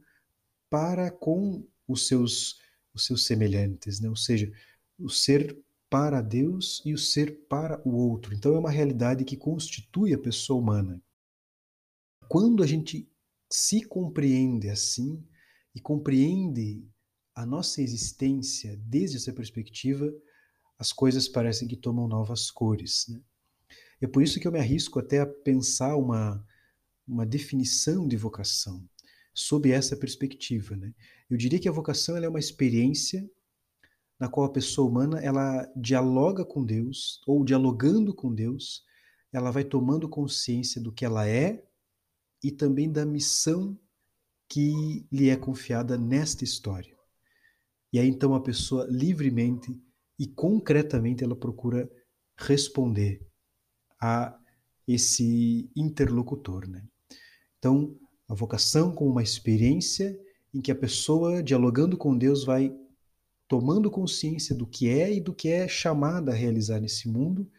para 0.69 1.09
com 1.09 1.65
os 1.87 2.05
seus, 2.05 2.59
os 2.93 3.05
seus 3.05 3.25
semelhantes, 3.25 4.01
né? 4.01 4.09
ou 4.09 4.15
seja, 4.17 4.51
o 4.99 5.09
ser 5.09 5.57
para 5.89 6.21
Deus 6.21 6.81
e 6.85 6.93
o 6.93 6.97
ser 6.97 7.47
para 7.47 7.81
o 7.87 7.95
outro. 7.95 8.33
Então 8.33 8.55
é 8.55 8.59
uma 8.59 8.69
realidade 8.69 9.23
que 9.23 9.37
constitui 9.37 10.13
a 10.13 10.19
pessoa 10.19 10.59
humana. 10.59 11.01
Quando 12.27 12.61
a 12.61 12.67
gente 12.67 13.09
se 13.49 13.81
compreende 13.85 14.67
assim 14.69 15.25
e 15.73 15.79
compreende 15.79 16.85
a 17.33 17.45
nossa 17.45 17.81
existência 17.81 18.75
desde 18.83 19.15
essa 19.15 19.31
perspectiva, 19.31 20.13
as 20.77 20.91
coisas 20.91 21.25
parecem 21.25 21.69
que 21.69 21.77
tomam 21.77 22.05
novas 22.05 22.51
cores. 22.51 23.05
Né? 23.07 23.21
É 24.01 24.07
por 24.07 24.21
isso 24.21 24.39
que 24.39 24.47
eu 24.47 24.51
me 24.51 24.59
arrisco 24.59 24.99
até 24.99 25.19
a 25.19 25.25
pensar 25.25 25.95
uma, 25.95 26.45
uma 27.07 27.25
definição 27.25 28.07
de 28.07 28.15
vocação 28.15 28.87
sob 29.33 29.71
essa 29.71 29.95
perspectiva. 29.95 30.75
Né? 30.75 30.93
Eu 31.29 31.37
diria 31.37 31.59
que 31.59 31.69
a 31.69 31.71
vocação 31.71 32.17
é 32.17 32.27
uma 32.27 32.39
experiência 32.39 33.29
na 34.19 34.27
qual 34.27 34.47
a 34.47 34.51
pessoa 34.51 34.89
humana 34.89 35.19
ela 35.19 35.71
dialoga 35.75 36.43
com 36.43 36.63
Deus 36.63 37.21
ou 37.27 37.45
dialogando 37.45 38.13
com 38.13 38.33
Deus, 38.33 38.83
ela 39.31 39.51
vai 39.51 39.63
tomando 39.63 40.09
consciência 40.09 40.81
do 40.81 40.91
que 40.91 41.05
ela 41.05 41.27
é 41.27 41.63
e 42.43 42.51
também 42.51 42.91
da 42.91 43.05
missão 43.05 43.77
que 44.49 45.05
lhe 45.11 45.29
é 45.29 45.35
confiada 45.35 45.97
nesta 45.97 46.43
história. 46.43 46.95
E 47.91 47.99
aí 47.99 48.07
então 48.07 48.33
a 48.33 48.41
pessoa 48.41 48.87
livremente 48.89 49.79
e 50.17 50.25
concretamente 50.25 51.23
ela 51.23 51.35
procura 51.35 51.89
responder 52.35 53.26
a 53.99 54.37
esse 54.87 55.69
interlocutor, 55.75 56.67
né? 56.67 56.83
Então, 57.59 57.95
a 58.27 58.33
vocação 58.33 58.93
como 58.93 59.11
uma 59.11 59.23
experiência 59.23 60.17
em 60.53 60.61
que 60.61 60.71
a 60.71 60.75
pessoa 60.75 61.43
dialogando 61.43 61.97
com 61.97 62.17
Deus 62.17 62.43
vai 62.43 62.73
tomando 63.47 63.89
consciência 63.89 64.55
do 64.55 64.67
que 64.67 64.89
é 64.89 65.13
e 65.13 65.21
do 65.21 65.33
que 65.33 65.49
é 65.49 65.67
chamada 65.67 66.31
a 66.31 66.35
realizar 66.35 66.79
nesse 66.79 67.07
mundo 67.07 67.49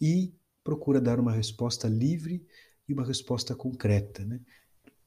e 0.00 0.32
procura 0.64 1.00
dar 1.00 1.20
uma 1.20 1.32
resposta 1.32 1.88
livre 1.88 2.46
e 2.88 2.92
uma 2.92 3.04
resposta 3.04 3.54
concreta, 3.54 4.24
né? 4.24 4.40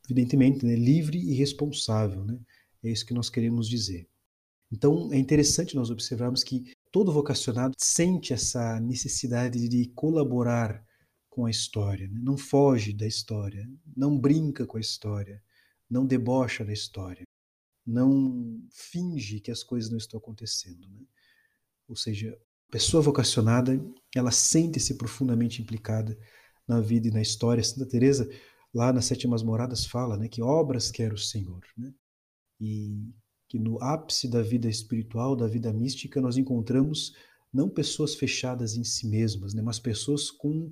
Evidentemente, 0.05 0.65
né? 0.65 0.75
livre 0.75 1.17
e 1.17 1.33
responsável, 1.33 2.23
né? 2.23 2.39
É 2.83 2.89
isso 2.89 3.05
que 3.05 3.13
nós 3.13 3.29
queremos 3.29 3.67
dizer. 3.67 4.07
Então, 4.71 5.11
é 5.11 5.17
interessante 5.17 5.75
nós 5.75 5.89
observarmos 5.89 6.43
que 6.43 6.71
todo 6.95 7.11
vocacionado 7.11 7.75
sente 7.77 8.31
essa 8.31 8.79
necessidade 8.79 9.67
de 9.67 9.85
colaborar 9.87 10.81
com 11.29 11.45
a 11.45 11.51
história, 11.51 12.07
né? 12.07 12.17
não 12.23 12.37
foge 12.37 12.93
da 12.93 13.05
história, 13.05 13.69
não 13.97 14.17
brinca 14.17 14.65
com 14.65 14.77
a 14.77 14.79
história, 14.79 15.43
não 15.89 16.05
debocha 16.05 16.63
da 16.63 16.71
história, 16.71 17.25
não 17.85 18.65
finge 18.71 19.41
que 19.41 19.51
as 19.51 19.61
coisas 19.61 19.91
não 19.91 19.97
estão 19.97 20.17
acontecendo. 20.17 20.87
Né? 20.87 21.01
Ou 21.89 21.97
seja, 21.97 22.31
a 22.69 22.71
pessoa 22.71 23.03
vocacionada, 23.03 23.77
ela 24.15 24.31
sente-se 24.31 24.97
profundamente 24.97 25.61
implicada 25.61 26.17
na 26.65 26.79
vida 26.79 27.09
e 27.09 27.11
na 27.11 27.21
história. 27.21 27.61
Santa 27.61 27.89
Teresa, 27.89 28.25
lá 28.73 28.93
nas 28.93 29.03
Sétimas 29.03 29.43
Moradas, 29.43 29.85
fala 29.85 30.15
né, 30.15 30.29
que 30.29 30.41
obras 30.41 30.91
quer 30.91 31.11
o 31.11 31.17
Senhor. 31.17 31.61
Né? 31.77 31.93
E 32.57 33.13
que 33.47 33.59
no 33.59 33.81
ápice 33.81 34.27
da 34.27 34.41
vida 34.41 34.67
espiritual, 34.67 35.35
da 35.35 35.47
vida 35.47 35.71
mística, 35.71 36.19
nós 36.19 36.37
encontramos 36.37 37.13
não 37.53 37.69
pessoas 37.69 38.15
fechadas 38.15 38.75
em 38.75 38.83
si 38.83 39.07
mesmas, 39.07 39.53
né, 39.53 39.61
mas 39.61 39.79
pessoas 39.79 40.29
com 40.29 40.69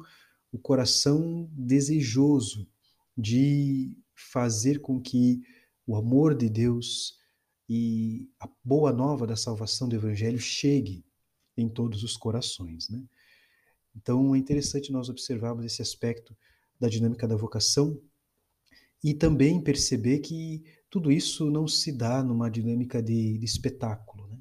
o 0.51 0.57
coração 0.57 1.49
desejoso 1.51 2.67
de 3.17 3.95
fazer 4.13 4.79
com 4.79 4.99
que 4.99 5.41
o 5.86 5.95
amor 5.95 6.36
de 6.36 6.49
Deus 6.49 7.17
e 7.69 8.29
a 8.39 8.49
boa 8.63 8.91
nova 8.91 9.25
da 9.25 9.36
salvação 9.36 9.88
do 9.88 9.95
Evangelho 9.95 10.39
chegue 10.39 11.05
em 11.57 11.69
todos 11.69 12.03
os 12.03 12.17
corações. 12.17 12.89
Né? 12.89 13.03
Então 13.95 14.36
é 14.36 14.38
interessante 14.38 14.91
nós 14.91 15.09
observarmos 15.09 15.65
esse 15.65 15.81
aspecto 15.81 16.36
da 16.79 16.89
dinâmica 16.89 17.27
da 17.27 17.36
vocação 17.36 17.99
e 19.03 19.13
também 19.13 19.62
perceber 19.62 20.19
que 20.19 20.63
tudo 20.93 21.12
isso 21.12 21.49
não 21.49 21.67
se 21.67 21.91
dá 21.91 22.21
numa 22.21 22.51
dinâmica 22.51 23.01
de, 23.01 23.39
de 23.39 23.45
espetáculo. 23.45 24.27
Né? 24.27 24.38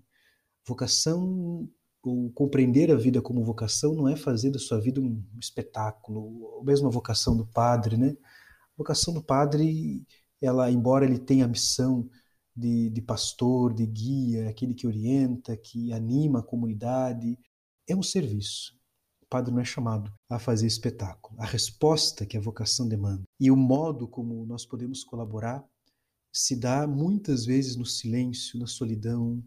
Vocação, 0.68 1.66
ou 2.02 2.30
compreender 2.32 2.90
a 2.90 2.94
vida 2.94 3.22
como 3.22 3.42
vocação, 3.42 3.94
não 3.94 4.06
é 4.06 4.16
fazer 4.16 4.50
da 4.50 4.58
sua 4.58 4.78
vida 4.78 5.00
um 5.00 5.24
espetáculo, 5.40 6.20
ou 6.20 6.62
mesmo 6.62 6.88
a 6.88 6.90
vocação 6.90 7.34
do 7.34 7.46
padre. 7.46 7.96
Né? 7.96 8.10
A 8.10 8.76
vocação 8.76 9.14
do 9.14 9.22
padre, 9.22 10.06
ela, 10.42 10.70
embora 10.70 11.06
ele 11.06 11.18
tenha 11.18 11.46
a 11.46 11.48
missão 11.48 12.06
de, 12.54 12.90
de 12.90 13.00
pastor, 13.00 13.72
de 13.72 13.86
guia, 13.86 14.50
aquele 14.50 14.74
que 14.74 14.86
orienta, 14.86 15.56
que 15.56 15.90
anima 15.90 16.40
a 16.40 16.44
comunidade, 16.44 17.38
é 17.88 17.96
um 17.96 18.02
serviço. 18.02 18.74
O 19.22 19.26
padre 19.26 19.50
não 19.54 19.60
é 19.62 19.64
chamado 19.64 20.12
a 20.28 20.38
fazer 20.38 20.66
espetáculo. 20.66 21.40
A 21.40 21.46
resposta 21.46 22.26
que 22.26 22.36
a 22.36 22.42
vocação 22.42 22.86
demanda 22.86 23.22
e 23.40 23.50
o 23.50 23.56
modo 23.56 24.06
como 24.06 24.44
nós 24.44 24.66
podemos 24.66 25.02
colaborar 25.02 25.66
se 26.32 26.56
dá 26.56 26.86
muitas 26.86 27.44
vezes 27.44 27.76
no 27.76 27.84
silêncio, 27.84 28.58
na 28.58 28.66
solidão, 28.66 29.42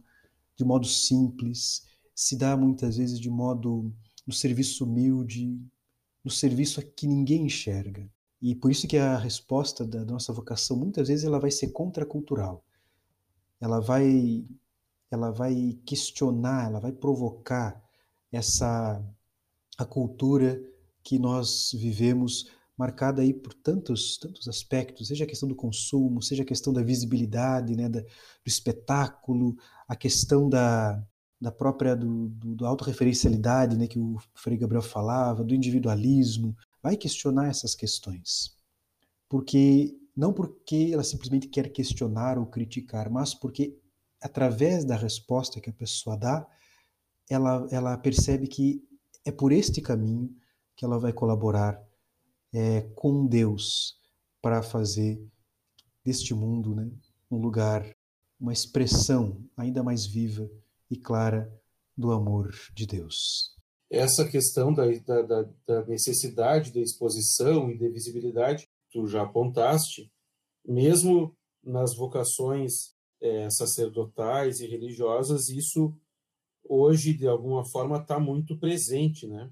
de 0.56 0.64
modo 0.64 0.88
simples, 0.88 1.88
se 2.14 2.38
dá 2.38 2.56
muitas 2.56 2.98
vezes 2.98 3.20
de 3.20 3.30
modo 3.30 3.92
no 4.26 4.34
serviço 4.34 4.86
humilde, 4.86 5.60
no 6.24 6.32
serviço 6.32 6.80
a 6.80 6.84
que 6.84 7.08
ninguém 7.08 7.46
enxerga. 7.46 8.10
E 8.42 8.54
por 8.56 8.72
isso 8.72 8.88
que 8.88 8.98
a 8.98 9.18
resposta 9.18 9.86
da 9.86 10.06
nossa 10.06 10.32
vocação 10.32 10.78
muitas 10.78 11.08
vezes 11.08 11.26
ela 11.26 11.40
vai 11.40 11.52
ser 11.52 11.70
contracultural. 11.70 12.64
Ela 13.60 13.80
vai 13.80 14.46
ela 15.10 15.32
vai 15.32 15.80
questionar, 15.86 16.68
ela 16.68 16.80
vai 16.80 16.92
provocar 16.92 17.82
essa 18.32 19.04
a 19.78 19.86
cultura 19.86 20.62
que 21.04 21.20
nós 21.20 21.72
vivemos 21.74 22.52
marcada 22.78 23.22
aí 23.22 23.34
por 23.34 23.54
tantos, 23.54 24.18
tantos 24.18 24.48
aspectos, 24.48 25.08
seja 25.08 25.24
a 25.24 25.28
questão 25.28 25.48
do 25.48 25.56
consumo, 25.56 26.22
seja 26.22 26.44
a 26.44 26.46
questão 26.46 26.74
da 26.74 26.84
visibilidade, 26.84 27.76
né, 27.76 27.88
da, 27.88 28.02
do 28.02 28.08
espetáculo, 28.46 29.56
a 29.88 29.96
questão 29.96 30.50
da, 30.50 31.02
da 31.40 31.52
própria 31.52 31.96
do, 31.96 32.28
do, 32.30 32.56
do 32.56 32.66
autorreferencialidade, 32.66 33.78
né, 33.78 33.88
que 33.88 34.00
o 34.00 34.18
Frei 34.34 34.58
Gabriel 34.58 34.82
falava, 34.82 35.44
do 35.44 35.56
individualismo, 35.56 36.56
vai 36.82 36.98
questionar 36.98 37.48
essas 37.48 37.74
questões. 37.74 38.56
Porque 39.30 39.98
não 40.16 40.34
porque 40.34 40.92
ela 40.94 41.04
simplesmente 41.04 41.48
quer 41.48 41.70
questionar 41.70 42.38
ou 42.38 42.46
criticar, 42.46 43.10
mas 43.10 43.34
porque 43.34 43.78
através 44.22 44.86
da 44.86 44.96
resposta 44.96 45.60
que 45.60 45.70
a 45.70 45.74
pessoa 45.74 46.18
dá, 46.18 46.48
ela, 47.30 47.68
ela 47.72 47.98
percebe 47.98 48.48
que 48.48 48.84
é 49.26 49.32
por 49.32 49.52
este 49.52 49.82
caminho 49.82 50.34
que 50.76 50.86
ela 50.86 51.00
vai 51.00 51.12
colaborar 51.12 51.82
é, 52.56 52.82
com 52.96 53.28
Deus 53.28 54.00
para 54.42 54.64
fazer 54.64 55.22
deste 56.06 56.34
mundo 56.34 56.74
né, 56.74 56.90
um 57.30 57.38
lugar, 57.38 57.86
uma 58.40 58.54
expressão 58.54 59.44
ainda 59.58 59.84
mais 59.84 60.06
viva 60.06 60.50
e 60.90 60.96
clara 60.96 61.52
do 61.98 62.12
amor 62.12 62.54
de 62.74 62.88
Deus. 62.88 63.54
Essa 63.90 64.26
questão 64.26 64.74
da, 64.74 64.86
da, 64.86 65.50
da 65.68 65.86
necessidade 65.86 66.72
da 66.72 66.80
exposição 66.80 67.70
e 67.70 67.78
da 67.78 67.90
visibilidade, 67.90 68.70
tu 68.90 69.06
já 69.06 69.24
apontaste, 69.24 70.10
mesmo 70.66 71.36
nas 71.62 71.96
vocações 71.96 72.96
é, 73.22 73.50
sacerdotais 73.50 74.60
e 74.62 74.68
religiosas, 74.68 75.50
isso 75.50 75.94
hoje, 76.64 77.14
de 77.14 77.28
alguma 77.28 77.66
forma, 77.66 77.98
está 77.98 78.20
muito 78.20 78.58
presente, 78.58 79.28
né? 79.28 79.52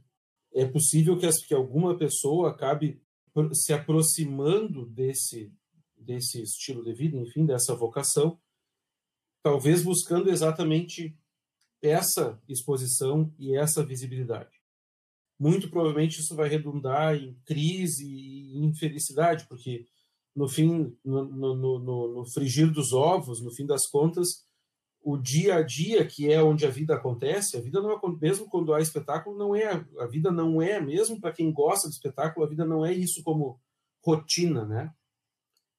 É 0.54 0.66
possível 0.66 1.18
que, 1.18 1.28
que 1.48 1.54
alguma 1.54 1.98
pessoa 1.98 2.50
acabe 2.50 3.02
se 3.54 3.74
aproximando 3.74 4.86
desse, 4.86 5.52
desse 5.98 6.42
estilo 6.42 6.84
de 6.84 6.94
vida, 6.94 7.18
enfim, 7.18 7.46
dessa 7.46 7.76
vocação, 7.76 8.40
talvez 9.42 9.84
buscando 9.84 10.30
exatamente 10.30 11.18
essa 11.82 12.42
exposição 12.48 13.34
e 13.38 13.58
essa 13.58 13.86
visibilidade. 13.86 14.62
muito 15.38 15.70
provavelmente 15.70 16.22
isso 16.22 16.36
vai 16.36 16.48
redundar 16.48 17.16
em 17.16 17.34
crise 17.44 18.06
e 18.06 18.64
infelicidade, 18.64 19.46
porque 19.48 19.86
no 20.36 20.48
fim, 20.48 20.96
no, 21.04 21.26
no, 21.26 21.56
no, 21.56 22.14
no 22.14 22.26
frigir 22.32 22.72
dos 22.72 22.94
ovos, 22.94 23.42
no 23.42 23.54
fim 23.54 23.66
das 23.66 23.88
contas, 23.88 24.46
o 25.04 25.18
dia 25.18 25.56
a 25.56 25.62
dia 25.62 26.06
que 26.06 26.32
é 26.32 26.42
onde 26.42 26.66
a 26.66 26.70
vida 26.70 26.96
acontece, 26.96 27.58
a 27.58 27.62
vida 27.62 27.82
não 27.82 27.92
é 27.92 28.00
mesmo 28.22 28.50
quando 28.50 28.74
há 28.74 28.80
espetáculo 28.80 29.38
não 29.38 29.54
é 29.54 29.86
a 30.00 30.08
vida 30.08 30.32
não 30.32 30.62
é 30.62 30.80
mesmo 30.80 31.20
para 31.20 31.34
quem 31.34 31.52
gosta 31.52 31.90
de 31.90 31.96
espetáculo 31.96 32.46
a 32.46 32.50
vida 32.50 32.66
não 32.66 32.86
é 32.86 32.94
isso 32.94 33.22
como 33.22 33.60
rotina, 34.02 34.66
né? 34.66 34.94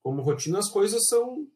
Como 0.02 0.20
rotina 0.20 0.58
as 0.58 0.68
coisas 0.68 1.06
são 1.08 1.48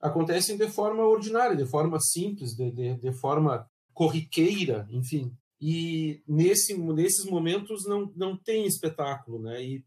acontecem 0.00 0.56
de 0.56 0.68
forma 0.68 1.02
ordinária, 1.04 1.56
de 1.56 1.66
forma 1.66 1.98
simples, 2.00 2.54
de, 2.54 2.70
de, 2.70 2.94
de 2.94 3.12
forma 3.12 3.68
corriqueira, 3.92 4.86
enfim. 4.90 5.36
E 5.60 6.22
nesse 6.28 6.76
nesses 6.78 7.24
momentos 7.24 7.86
não 7.86 8.12
não 8.14 8.36
tem 8.36 8.66
espetáculo, 8.66 9.40
né? 9.40 9.62
E 9.64 9.84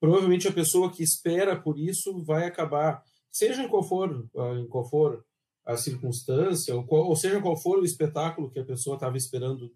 provavelmente 0.00 0.48
a 0.48 0.52
pessoa 0.52 0.90
que 0.90 1.04
espera 1.04 1.60
por 1.60 1.78
isso 1.78 2.20
vai 2.24 2.46
acabar, 2.46 3.02
seja 3.30 3.62
em 3.62 3.68
qual 3.68 3.84
for, 3.84 4.28
em 4.58 4.66
qual 4.66 4.88
for 4.88 5.24
a 5.64 5.76
circunstância, 5.76 6.74
ou, 6.74 6.84
qual, 6.84 7.06
ou 7.06 7.16
seja 7.16 7.40
qual 7.40 7.56
for 7.60 7.78
o 7.78 7.84
espetáculo 7.84 8.50
que 8.50 8.58
a 8.58 8.64
pessoa 8.64 8.96
estava 8.96 9.16
esperando 9.16 9.72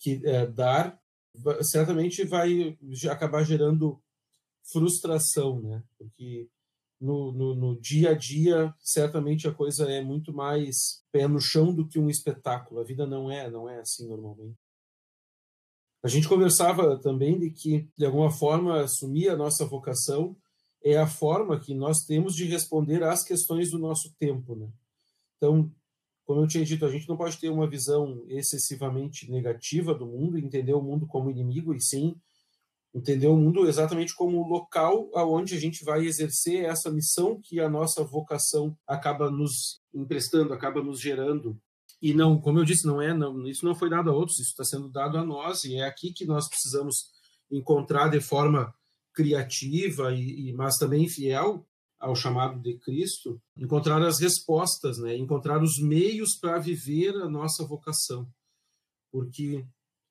que 0.00 0.20
é, 0.24 0.46
dar, 0.46 0.98
certamente 1.62 2.24
vai 2.24 2.78
acabar 3.10 3.44
gerando 3.44 4.00
frustração, 4.70 5.60
né? 5.60 5.82
Porque 5.98 6.48
no, 7.00 7.32
no, 7.32 7.54
no, 7.54 7.80
dia 7.80 8.10
a 8.10 8.14
dia, 8.14 8.74
certamente 8.80 9.46
a 9.46 9.54
coisa 9.54 9.90
é 9.90 10.02
muito 10.02 10.32
mais 10.32 11.02
pé 11.12 11.28
no 11.28 11.40
chão 11.40 11.74
do 11.74 11.86
que 11.86 11.98
um 11.98 12.10
espetáculo. 12.10 12.80
A 12.80 12.84
vida 12.84 13.06
não 13.06 13.30
é, 13.30 13.50
não 13.50 13.68
é 13.68 13.80
assim 13.80 14.06
normalmente. 14.08 14.58
A 16.02 16.08
gente 16.08 16.28
conversava 16.28 16.98
também 17.00 17.38
de 17.38 17.50
que, 17.50 17.88
de 17.96 18.04
alguma 18.04 18.30
forma, 18.30 18.80
assumir 18.80 19.28
a 19.28 19.36
nossa 19.36 19.64
vocação 19.64 20.36
é 20.82 20.96
a 20.96 21.08
forma 21.08 21.58
que 21.58 21.74
nós 21.74 21.98
temos 22.06 22.34
de 22.34 22.44
responder 22.44 23.02
às 23.02 23.24
questões 23.24 23.70
do 23.70 23.78
nosso 23.78 24.14
tempo, 24.18 24.54
né? 24.54 24.70
Então, 25.38 25.72
como 26.26 26.42
eu 26.42 26.46
tinha 26.46 26.64
dito, 26.64 26.84
a 26.84 26.90
gente 26.90 27.08
não 27.08 27.16
pode 27.16 27.38
ter 27.38 27.48
uma 27.48 27.66
visão 27.66 28.22
excessivamente 28.28 29.30
negativa 29.30 29.94
do 29.94 30.04
mundo, 30.04 30.36
entender 30.36 30.74
o 30.74 30.82
mundo 30.82 31.06
como 31.06 31.30
inimigo, 31.30 31.72
e 31.72 31.80
sim 31.80 32.14
entender 32.94 33.26
o 33.26 33.36
mundo 33.36 33.66
exatamente 33.66 34.14
como 34.14 34.38
o 34.38 34.48
local 34.48 35.10
aonde 35.14 35.54
a 35.54 35.60
gente 35.60 35.84
vai 35.84 36.04
exercer 36.04 36.64
essa 36.64 36.90
missão 36.90 37.40
que 37.40 37.60
a 37.60 37.68
nossa 37.68 38.02
vocação 38.02 38.76
acaba 38.86 39.30
nos 39.30 39.80
emprestando, 39.94 40.52
acaba 40.52 40.82
nos 40.82 41.00
gerando. 41.00 41.58
E 42.00 42.14
não, 42.14 42.40
como 42.40 42.58
eu 42.58 42.64
disse, 42.64 42.86
não 42.86 43.00
é, 43.00 43.12
não, 43.12 43.46
isso 43.46 43.64
não 43.64 43.74
foi 43.74 43.90
dado 43.90 44.10
a 44.10 44.14
outros, 44.14 44.38
isso 44.38 44.50
está 44.50 44.64
sendo 44.64 44.88
dado 44.88 45.18
a 45.18 45.24
nós, 45.24 45.64
e 45.64 45.76
é 45.76 45.84
aqui 45.84 46.12
que 46.12 46.24
nós 46.24 46.48
precisamos 46.48 47.10
encontrar 47.50 48.08
de 48.08 48.20
forma 48.20 48.72
criativa 49.12 50.12
e, 50.14 50.48
e 50.48 50.52
mas 50.52 50.76
também 50.76 51.08
fiel 51.08 51.66
ao 51.98 52.14
chamado 52.14 52.60
de 52.60 52.78
Cristo, 52.78 53.40
encontrar 53.56 54.00
as 54.02 54.20
respostas, 54.20 54.98
né? 54.98 55.16
encontrar 55.16 55.62
os 55.62 55.78
meios 55.80 56.36
para 56.40 56.58
viver 56.58 57.14
a 57.16 57.28
nossa 57.28 57.66
vocação. 57.66 58.28
Porque 59.10 59.66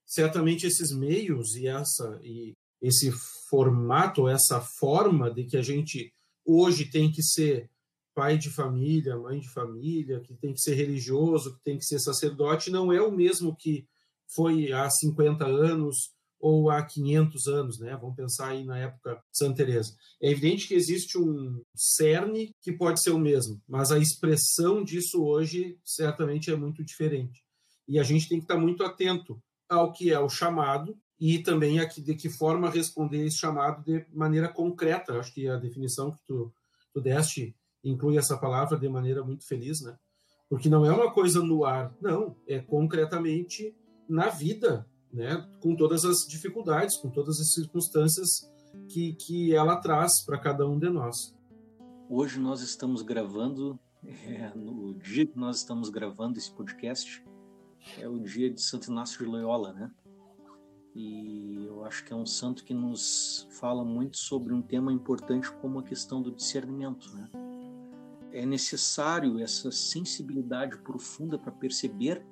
certamente 0.06 0.66
esses 0.66 0.92
meios 0.92 1.56
e 1.56 1.68
essa 1.68 2.20
e 2.24 2.54
esse 2.82 3.12
formato, 3.50 4.28
essa 4.28 4.62
forma 4.62 5.32
de 5.32 5.46
que 5.46 5.58
a 5.58 5.62
gente 5.62 6.14
hoje 6.46 6.90
tem 6.90 7.12
que 7.12 7.24
ser 7.24 7.70
pai 8.14 8.38
de 8.38 8.50
família, 8.50 9.18
mãe 9.18 9.40
de 9.40 9.50
família, 9.50 10.20
que 10.22 10.34
tem 10.34 10.54
que 10.54 10.60
ser 10.60 10.74
religioso, 10.74 11.56
que 11.56 11.64
tem 11.64 11.78
que 11.78 11.86
ser 11.86 12.00
sacerdote, 12.00 12.72
não 12.72 12.92
é 12.92 13.02
o 13.02 13.12
mesmo 13.12 13.56
que 13.56 13.88
foi 14.34 14.72
há 14.72 14.90
50 14.90 15.46
anos 15.46 16.12
ou 16.40 16.70
há 16.70 16.84
500 16.84 17.48
anos, 17.48 17.80
né? 17.80 17.98
Vamos 18.00 18.16
pensar 18.16 18.50
aí 18.50 18.64
na 18.64 18.78
época 18.78 19.22
Santa 19.32 19.58
Teresa. 19.58 19.96
É 20.22 20.30
evidente 20.30 20.68
que 20.68 20.74
existe 20.74 21.18
um 21.18 21.62
cerne 21.76 22.56
que 22.62 22.72
pode 22.72 23.02
ser 23.02 23.12
o 23.12 23.20
mesmo, 23.20 23.62
mas 23.68 23.92
a 23.92 23.98
expressão 23.98 24.84
disso 24.84 25.24
hoje 25.24 25.78
certamente 25.84 26.52
é 26.52 26.56
muito 26.56 26.84
diferente. 26.84 27.44
E 27.88 28.00
a 28.00 28.04
gente 28.04 28.28
tem 28.28 28.38
que 28.38 28.44
estar 28.44 28.58
muito 28.58 28.84
atento 28.84 29.42
ao 29.70 29.92
que 29.92 30.12
é 30.12 30.20
o 30.20 30.30
chamado 30.30 30.98
e 31.20 31.40
também 31.40 31.80
a 31.80 31.88
que, 31.88 32.02
de 32.02 32.16
que 32.16 32.30
forma 32.30 32.70
responder 32.70 33.26
esse 33.26 33.38
chamado 33.38 33.84
de 33.84 34.06
maneira 34.14 34.48
concreta. 34.48 35.20
Acho 35.20 35.34
que 35.34 35.48
a 35.48 35.58
definição 35.58 36.12
que 36.12 36.20
tu, 36.26 36.54
tu 36.94 37.02
deste 37.02 37.56
inclui 37.84 38.18
essa 38.18 38.38
palavra 38.38 38.78
de 38.78 38.88
maneira 38.88 39.24
muito 39.24 39.48
feliz, 39.48 39.82
né? 39.82 39.98
Porque 40.50 40.70
não 40.70 40.86
é 40.86 40.92
uma 40.92 41.12
coisa 41.12 41.42
no 41.42 41.66
ar, 41.66 41.94
não, 42.02 42.38
é 42.48 42.60
concretamente 42.60 43.76
na 44.08 44.30
vida, 44.30 44.88
né, 45.18 45.44
com 45.60 45.76
todas 45.76 46.06
as 46.06 46.28
dificuldades, 46.28 46.96
com 46.96 47.10
todas 47.10 47.42
as 47.42 47.52
circunstâncias 47.52 48.48
que, 48.88 49.14
que 49.14 49.56
ela 49.56 49.76
traz 49.78 50.24
para 50.24 50.38
cada 50.38 50.68
um 50.68 50.78
de 50.78 50.90
nós. 50.90 51.36
Hoje 52.08 52.40
nós 52.40 52.62
estamos 52.62 53.02
gravando, 53.02 53.80
é, 54.06 54.52
no 54.56 54.94
dia 54.94 55.26
que 55.26 55.36
nós 55.36 55.58
estamos 55.58 55.90
gravando 55.90 56.38
esse 56.38 56.52
podcast, 56.52 57.26
é 57.98 58.08
o 58.08 58.20
dia 58.20 58.54
de 58.54 58.62
Santo 58.62 58.92
Inácio 58.92 59.18
de 59.18 59.26
Loyola, 59.26 59.74
né? 59.74 59.92
E 60.94 61.66
eu 61.66 61.84
acho 61.84 62.06
que 62.06 62.14
é 62.14 62.16
um 62.16 62.26
santo 62.26 62.64
que 62.64 62.74
nos 62.74 63.48
fala 63.60 63.84
muito 63.84 64.18
sobre 64.18 64.54
um 64.54 64.62
tema 64.62 64.94
importante 64.94 65.52
como 65.52 65.80
a 65.80 65.84
questão 65.84 66.22
do 66.22 66.32
discernimento, 66.32 67.12
né? 67.16 67.28
É 68.32 68.46
necessário 68.46 69.40
essa 69.40 69.72
sensibilidade 69.72 70.78
profunda 70.78 71.40
para 71.40 71.52
perceber 71.52 72.24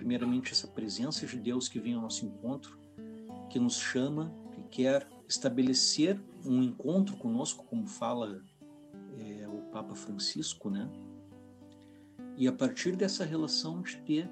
primeiramente 0.00 0.52
essa 0.52 0.66
presença 0.66 1.26
de 1.26 1.38
Deus 1.38 1.68
que 1.68 1.78
vem 1.78 1.92
ao 1.92 2.00
nosso 2.00 2.24
encontro, 2.24 2.78
que 3.50 3.58
nos 3.58 3.78
chama, 3.78 4.34
que 4.54 4.62
quer 4.62 5.06
estabelecer 5.28 6.18
um 6.42 6.62
encontro 6.62 7.18
conosco, 7.18 7.66
como 7.66 7.86
fala 7.86 8.42
é, 9.18 9.46
o 9.46 9.60
Papa 9.70 9.94
Francisco, 9.94 10.70
né? 10.70 10.90
E 12.34 12.48
a 12.48 12.52
partir 12.52 12.96
dessa 12.96 13.26
relação 13.26 13.82
de 13.82 13.98
ter 13.98 14.30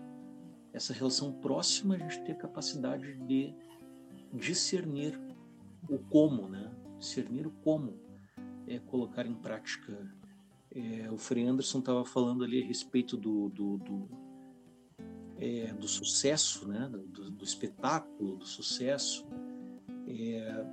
essa 0.72 0.94
relação 0.94 1.34
próxima, 1.34 1.96
a 1.96 1.98
gente 1.98 2.24
ter 2.24 2.32
a 2.32 2.36
capacidade 2.36 3.14
de 3.26 3.54
discernir 4.32 5.20
o 5.86 5.98
como, 5.98 6.48
né? 6.48 6.72
Discernir 6.98 7.46
o 7.46 7.50
como 7.62 8.00
é 8.66 8.78
colocar 8.78 9.26
em 9.26 9.34
prática. 9.34 10.10
É, 10.74 11.10
o 11.10 11.18
Frei 11.18 11.46
Anderson 11.46 11.80
estava 11.80 12.06
falando 12.06 12.42
ali 12.42 12.62
a 12.62 12.66
respeito 12.66 13.18
do, 13.18 13.50
do, 13.50 13.76
do 13.78 14.27
é, 15.38 15.72
do 15.72 15.86
sucesso, 15.86 16.66
né, 16.66 16.88
do, 16.88 17.30
do, 17.30 17.44
espetáculo, 17.44 18.36
do 18.36 18.46
sucesso, 18.46 19.26
é, 20.06 20.64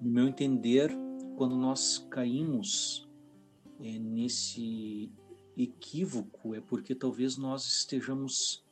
no 0.00 0.10
meu 0.10 0.28
entender, 0.28 0.90
quando 1.36 1.56
nós 1.56 2.06
caímos 2.10 3.08
é, 3.80 3.98
nesse 3.98 5.10
equívoco, 5.56 6.54
é 6.54 6.60
porque 6.60 6.94
talvez 6.94 7.36
nós 7.36 7.66
estejamos 7.66 8.64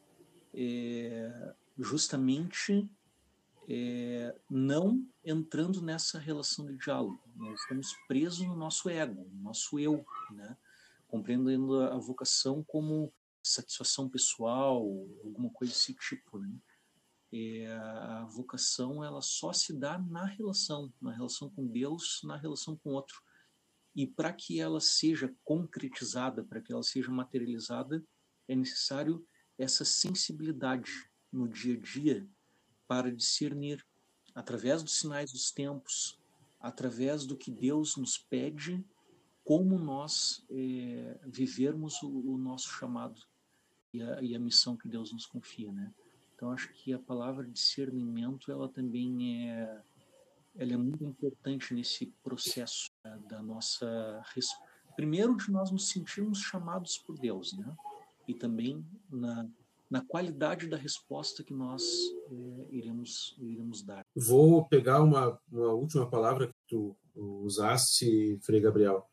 é, 0.55 1.55
justamente 1.79 2.89
é, 3.69 4.35
não 4.49 5.05
entrando 5.25 5.81
nessa 5.83 6.19
relação 6.19 6.67
de 6.67 6.77
diálogo. 6.77 7.21
Nós 7.37 7.61
estamos 7.61 7.93
presos 8.09 8.47
no 8.47 8.57
nosso 8.57 8.89
ego, 8.89 9.29
no 9.33 9.43
nosso 9.43 9.79
eu, 9.79 10.05
né? 10.33 10.57
compreendendo 11.09 11.81
a 11.83 11.99
vocação 11.99 12.63
como 12.63 13.13
satisfação 13.43 14.09
pessoal, 14.09 14.79
alguma 15.25 15.51
coisa 15.51 15.73
desse 15.73 15.95
tipo, 15.95 16.39
né? 16.39 16.53
É, 17.33 17.69
a 17.69 18.25
vocação 18.25 19.05
ela 19.05 19.23
só 19.23 19.53
se 19.53 19.73
dá 19.73 19.99
na 19.99 20.25
relação, 20.25 20.93
na 21.01 21.13
relação 21.13 21.49
com 21.51 21.67
Deus, 21.67 22.21
na 22.25 22.37
relação 22.37 22.77
com 22.77 22.91
o 22.91 22.95
outro. 22.95 23.23
E 23.95 24.07
para 24.07 24.33
que 24.33 24.61
ela 24.61 24.81
seja 24.81 25.33
concretizada, 25.45 26.43
para 26.43 26.61
que 26.61 26.73
ela 26.73 26.83
seja 26.83 27.11
materializada, 27.11 28.05
é 28.49 28.57
necessário 28.57 29.25
essa 29.57 29.85
sensibilidade 29.85 30.91
no 31.33 31.49
dia 31.49 31.75
a 31.75 31.81
dia 31.81 32.29
para 32.89 33.15
discernir, 33.15 33.87
através 34.35 34.83
dos 34.83 34.99
sinais 34.99 35.31
dos 35.31 35.53
tempos, 35.53 36.21
através 36.59 37.25
do 37.25 37.37
que 37.37 37.51
Deus 37.51 37.97
nos 37.97 38.19
pede, 38.19 38.85
como 39.45 39.79
nós 39.79 40.45
é, 40.51 41.21
vivermos 41.27 42.03
o, 42.03 42.33
o 42.33 42.39
nosso 42.39 42.69
chamado 42.69 43.30
e 43.93 44.03
a, 44.03 44.23
e 44.23 44.35
a 44.35 44.39
missão 44.39 44.77
que 44.77 44.89
Deus 44.89 45.13
nos 45.13 45.27
confia, 45.27 45.73
né? 45.73 45.93
Então 46.35 46.51
acho 46.51 46.73
que 46.73 46.93
a 46.93 46.99
palavra 46.99 47.47
discernimento 47.47 48.51
ela 48.51 48.69
também 48.69 49.51
é 49.51 49.81
ela 50.57 50.73
é 50.73 50.77
muito 50.77 51.05
importante 51.05 51.73
nesse 51.73 52.07
processo 52.25 52.91
né, 53.05 53.19
da 53.29 53.41
nossa 53.41 54.23
primeiro 54.97 55.37
de 55.37 55.51
nós 55.51 55.71
nos 55.71 55.89
sentirmos 55.89 56.41
chamados 56.41 56.99
por 56.99 57.17
Deus, 57.19 57.53
né? 57.53 57.77
E 58.27 58.35
também 58.35 58.85
na 59.11 59.49
na 59.91 60.01
qualidade 60.01 60.69
da 60.69 60.77
resposta 60.77 61.43
que 61.43 61.53
nós 61.53 61.83
é, 62.31 62.67
iremos 62.71 63.37
iremos 63.41 63.83
dar. 63.83 64.07
Vou 64.15 64.65
pegar 64.69 65.03
uma, 65.03 65.39
uma 65.51 65.73
última 65.73 66.09
palavra 66.09 66.47
que 66.47 66.55
tu 66.69 66.97
usaste, 67.15 68.39
Frei 68.43 68.61
Gabriel, 68.61 69.05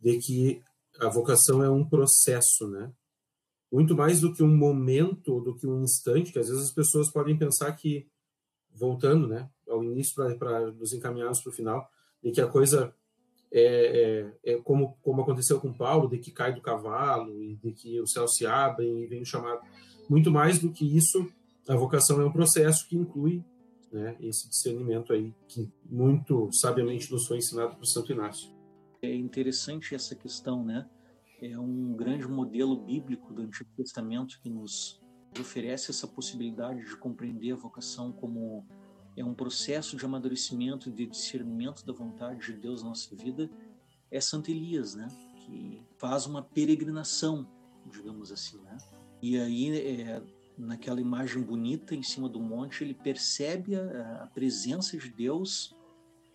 de 0.00 0.18
que 0.18 0.62
a 0.98 1.08
vocação 1.08 1.62
é 1.62 1.70
um 1.70 1.86
processo, 1.86 2.66
né? 2.68 2.90
Muito 3.72 3.96
mais 3.96 4.20
do 4.20 4.34
que 4.34 4.42
um 4.42 4.54
momento, 4.54 5.40
do 5.40 5.54
que 5.56 5.66
um 5.66 5.82
instante, 5.82 6.30
que 6.30 6.38
às 6.38 6.48
vezes 6.48 6.64
as 6.64 6.70
pessoas 6.70 7.10
podem 7.10 7.38
pensar 7.38 7.72
que 7.72 8.06
voltando, 8.74 9.26
né, 9.26 9.48
ao 9.66 9.82
início 9.82 10.14
para 10.38 10.70
nos 10.70 10.92
encaminharmos 10.92 11.40
para 11.40 11.50
o 11.50 11.54
final, 11.54 11.88
de 12.22 12.30
que 12.30 12.40
a 12.40 12.46
coisa 12.46 12.94
é, 13.50 14.30
é, 14.44 14.52
é, 14.52 14.56
como, 14.58 14.96
como 15.02 15.22
aconteceu 15.22 15.58
com 15.58 15.72
Paulo, 15.72 16.08
de 16.08 16.18
que 16.18 16.30
cai 16.30 16.54
do 16.54 16.60
cavalo 16.60 17.42
e 17.42 17.56
de 17.56 17.72
que 17.72 17.98
os 18.00 18.12
céus 18.12 18.34
se 18.34 18.46
abrem 18.46 19.02
e 19.02 19.06
vem 19.06 19.22
o 19.22 19.26
chamado. 19.26 19.60
Muito 20.08 20.30
mais 20.30 20.58
do 20.58 20.70
que 20.70 20.84
isso, 20.84 21.26
a 21.66 21.74
vocação 21.74 22.20
é 22.20 22.26
um 22.26 22.32
processo 22.32 22.86
que 22.86 22.96
inclui 22.96 23.42
né, 23.90 24.16
esse 24.20 24.48
discernimento 24.48 25.12
aí, 25.12 25.34
que 25.48 25.70
muito 25.84 26.50
sabiamente 26.52 27.10
nos 27.10 27.26
foi 27.26 27.38
ensinado 27.38 27.76
por 27.76 27.86
Santo 27.86 28.12
Inácio. 28.12 28.50
É 29.00 29.14
interessante 29.14 29.94
essa 29.94 30.14
questão, 30.14 30.64
né? 30.64 30.88
É 31.42 31.58
um 31.58 31.92
grande 31.96 32.28
modelo 32.28 32.76
bíblico 32.76 33.34
do 33.34 33.42
Antigo 33.42 33.68
Testamento 33.76 34.38
que 34.40 34.48
nos 34.48 35.02
oferece 35.40 35.90
essa 35.90 36.06
possibilidade 36.06 36.84
de 36.84 36.96
compreender 36.96 37.50
a 37.50 37.56
vocação 37.56 38.12
como 38.12 38.64
é 39.16 39.24
um 39.24 39.34
processo 39.34 39.96
de 39.96 40.04
amadurecimento 40.04 40.88
e 40.88 40.92
de 40.92 41.04
discernimento 41.04 41.84
da 41.84 41.92
vontade 41.92 42.46
de 42.46 42.52
Deus 42.52 42.84
na 42.84 42.90
nossa 42.90 43.16
vida, 43.16 43.50
é 44.08 44.20
Santo 44.20 44.52
Elias, 44.52 44.94
né? 44.94 45.08
Que 45.34 45.82
faz 45.98 46.26
uma 46.26 46.42
peregrinação, 46.42 47.44
digamos 47.90 48.30
assim, 48.30 48.58
né? 48.62 48.78
E 49.20 49.36
aí, 49.36 49.76
é, 49.76 50.22
naquela 50.56 51.00
imagem 51.00 51.42
bonita 51.42 51.92
em 51.92 52.04
cima 52.04 52.28
do 52.28 52.40
monte, 52.40 52.84
ele 52.84 52.94
percebe 52.94 53.74
a, 53.74 54.22
a 54.22 54.26
presença 54.28 54.96
de 54.96 55.10
Deus 55.10 55.74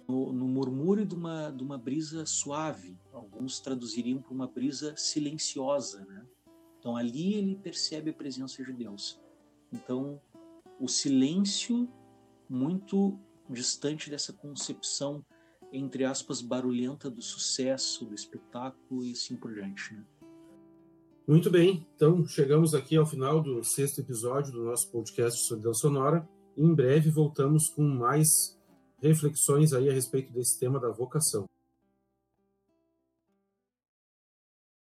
no, 0.08 0.48
murmúrio 0.48 1.06
de 1.06 1.16
uma, 1.16 1.50
de 1.52 1.64
uma 1.64 1.78
brisa 1.78 2.26
suave. 2.26 2.98
Alguns 3.12 3.60
traduziriam 3.60 4.22
por 4.22 4.34
uma 4.34 4.48
brisa 4.48 4.96
silenciosa, 4.96 6.06
né? 6.06 6.26
Então 6.80 6.96
ali 6.96 7.34
ele 7.34 7.56
percebe 7.56 8.12
a 8.12 8.14
presença 8.14 8.64
de 8.64 8.72
Deus. 8.72 9.20
Então 9.72 10.22
o 10.80 10.88
silêncio 10.88 11.90
muito 12.50 13.20
distante 13.50 14.10
dessa 14.10 14.32
concepção 14.32 15.24
entre 15.72 16.06
aspas 16.06 16.42
barulhenta 16.42 17.10
do 17.10 17.22
sucesso, 17.22 18.06
do 18.06 18.16
espetáculo 18.16 19.04
e 19.04 19.12
assim 19.12 19.36
por 19.36 19.54
diante. 19.54 19.94
Né? 19.94 20.04
Muito 21.28 21.50
bem, 21.50 21.86
então 21.96 22.26
chegamos 22.26 22.74
aqui 22.74 22.96
ao 22.96 23.06
final 23.06 23.42
do 23.42 23.62
sexto 23.64 24.00
episódio 24.00 24.54
do 24.54 24.64
nosso 24.64 24.90
podcast 24.90 25.46
Solidão 25.46 25.74
Sonora. 25.74 26.28
Em 26.56 26.74
breve 26.74 27.10
voltamos 27.10 27.68
com 27.68 27.84
mais 27.84 28.57
reflexões 29.02 29.74
aí 29.74 29.90
a 29.90 29.94
respeito 29.94 30.32
desse 30.32 30.60
tema 30.60 30.80
da 30.80 30.90
vocação. 30.90 31.46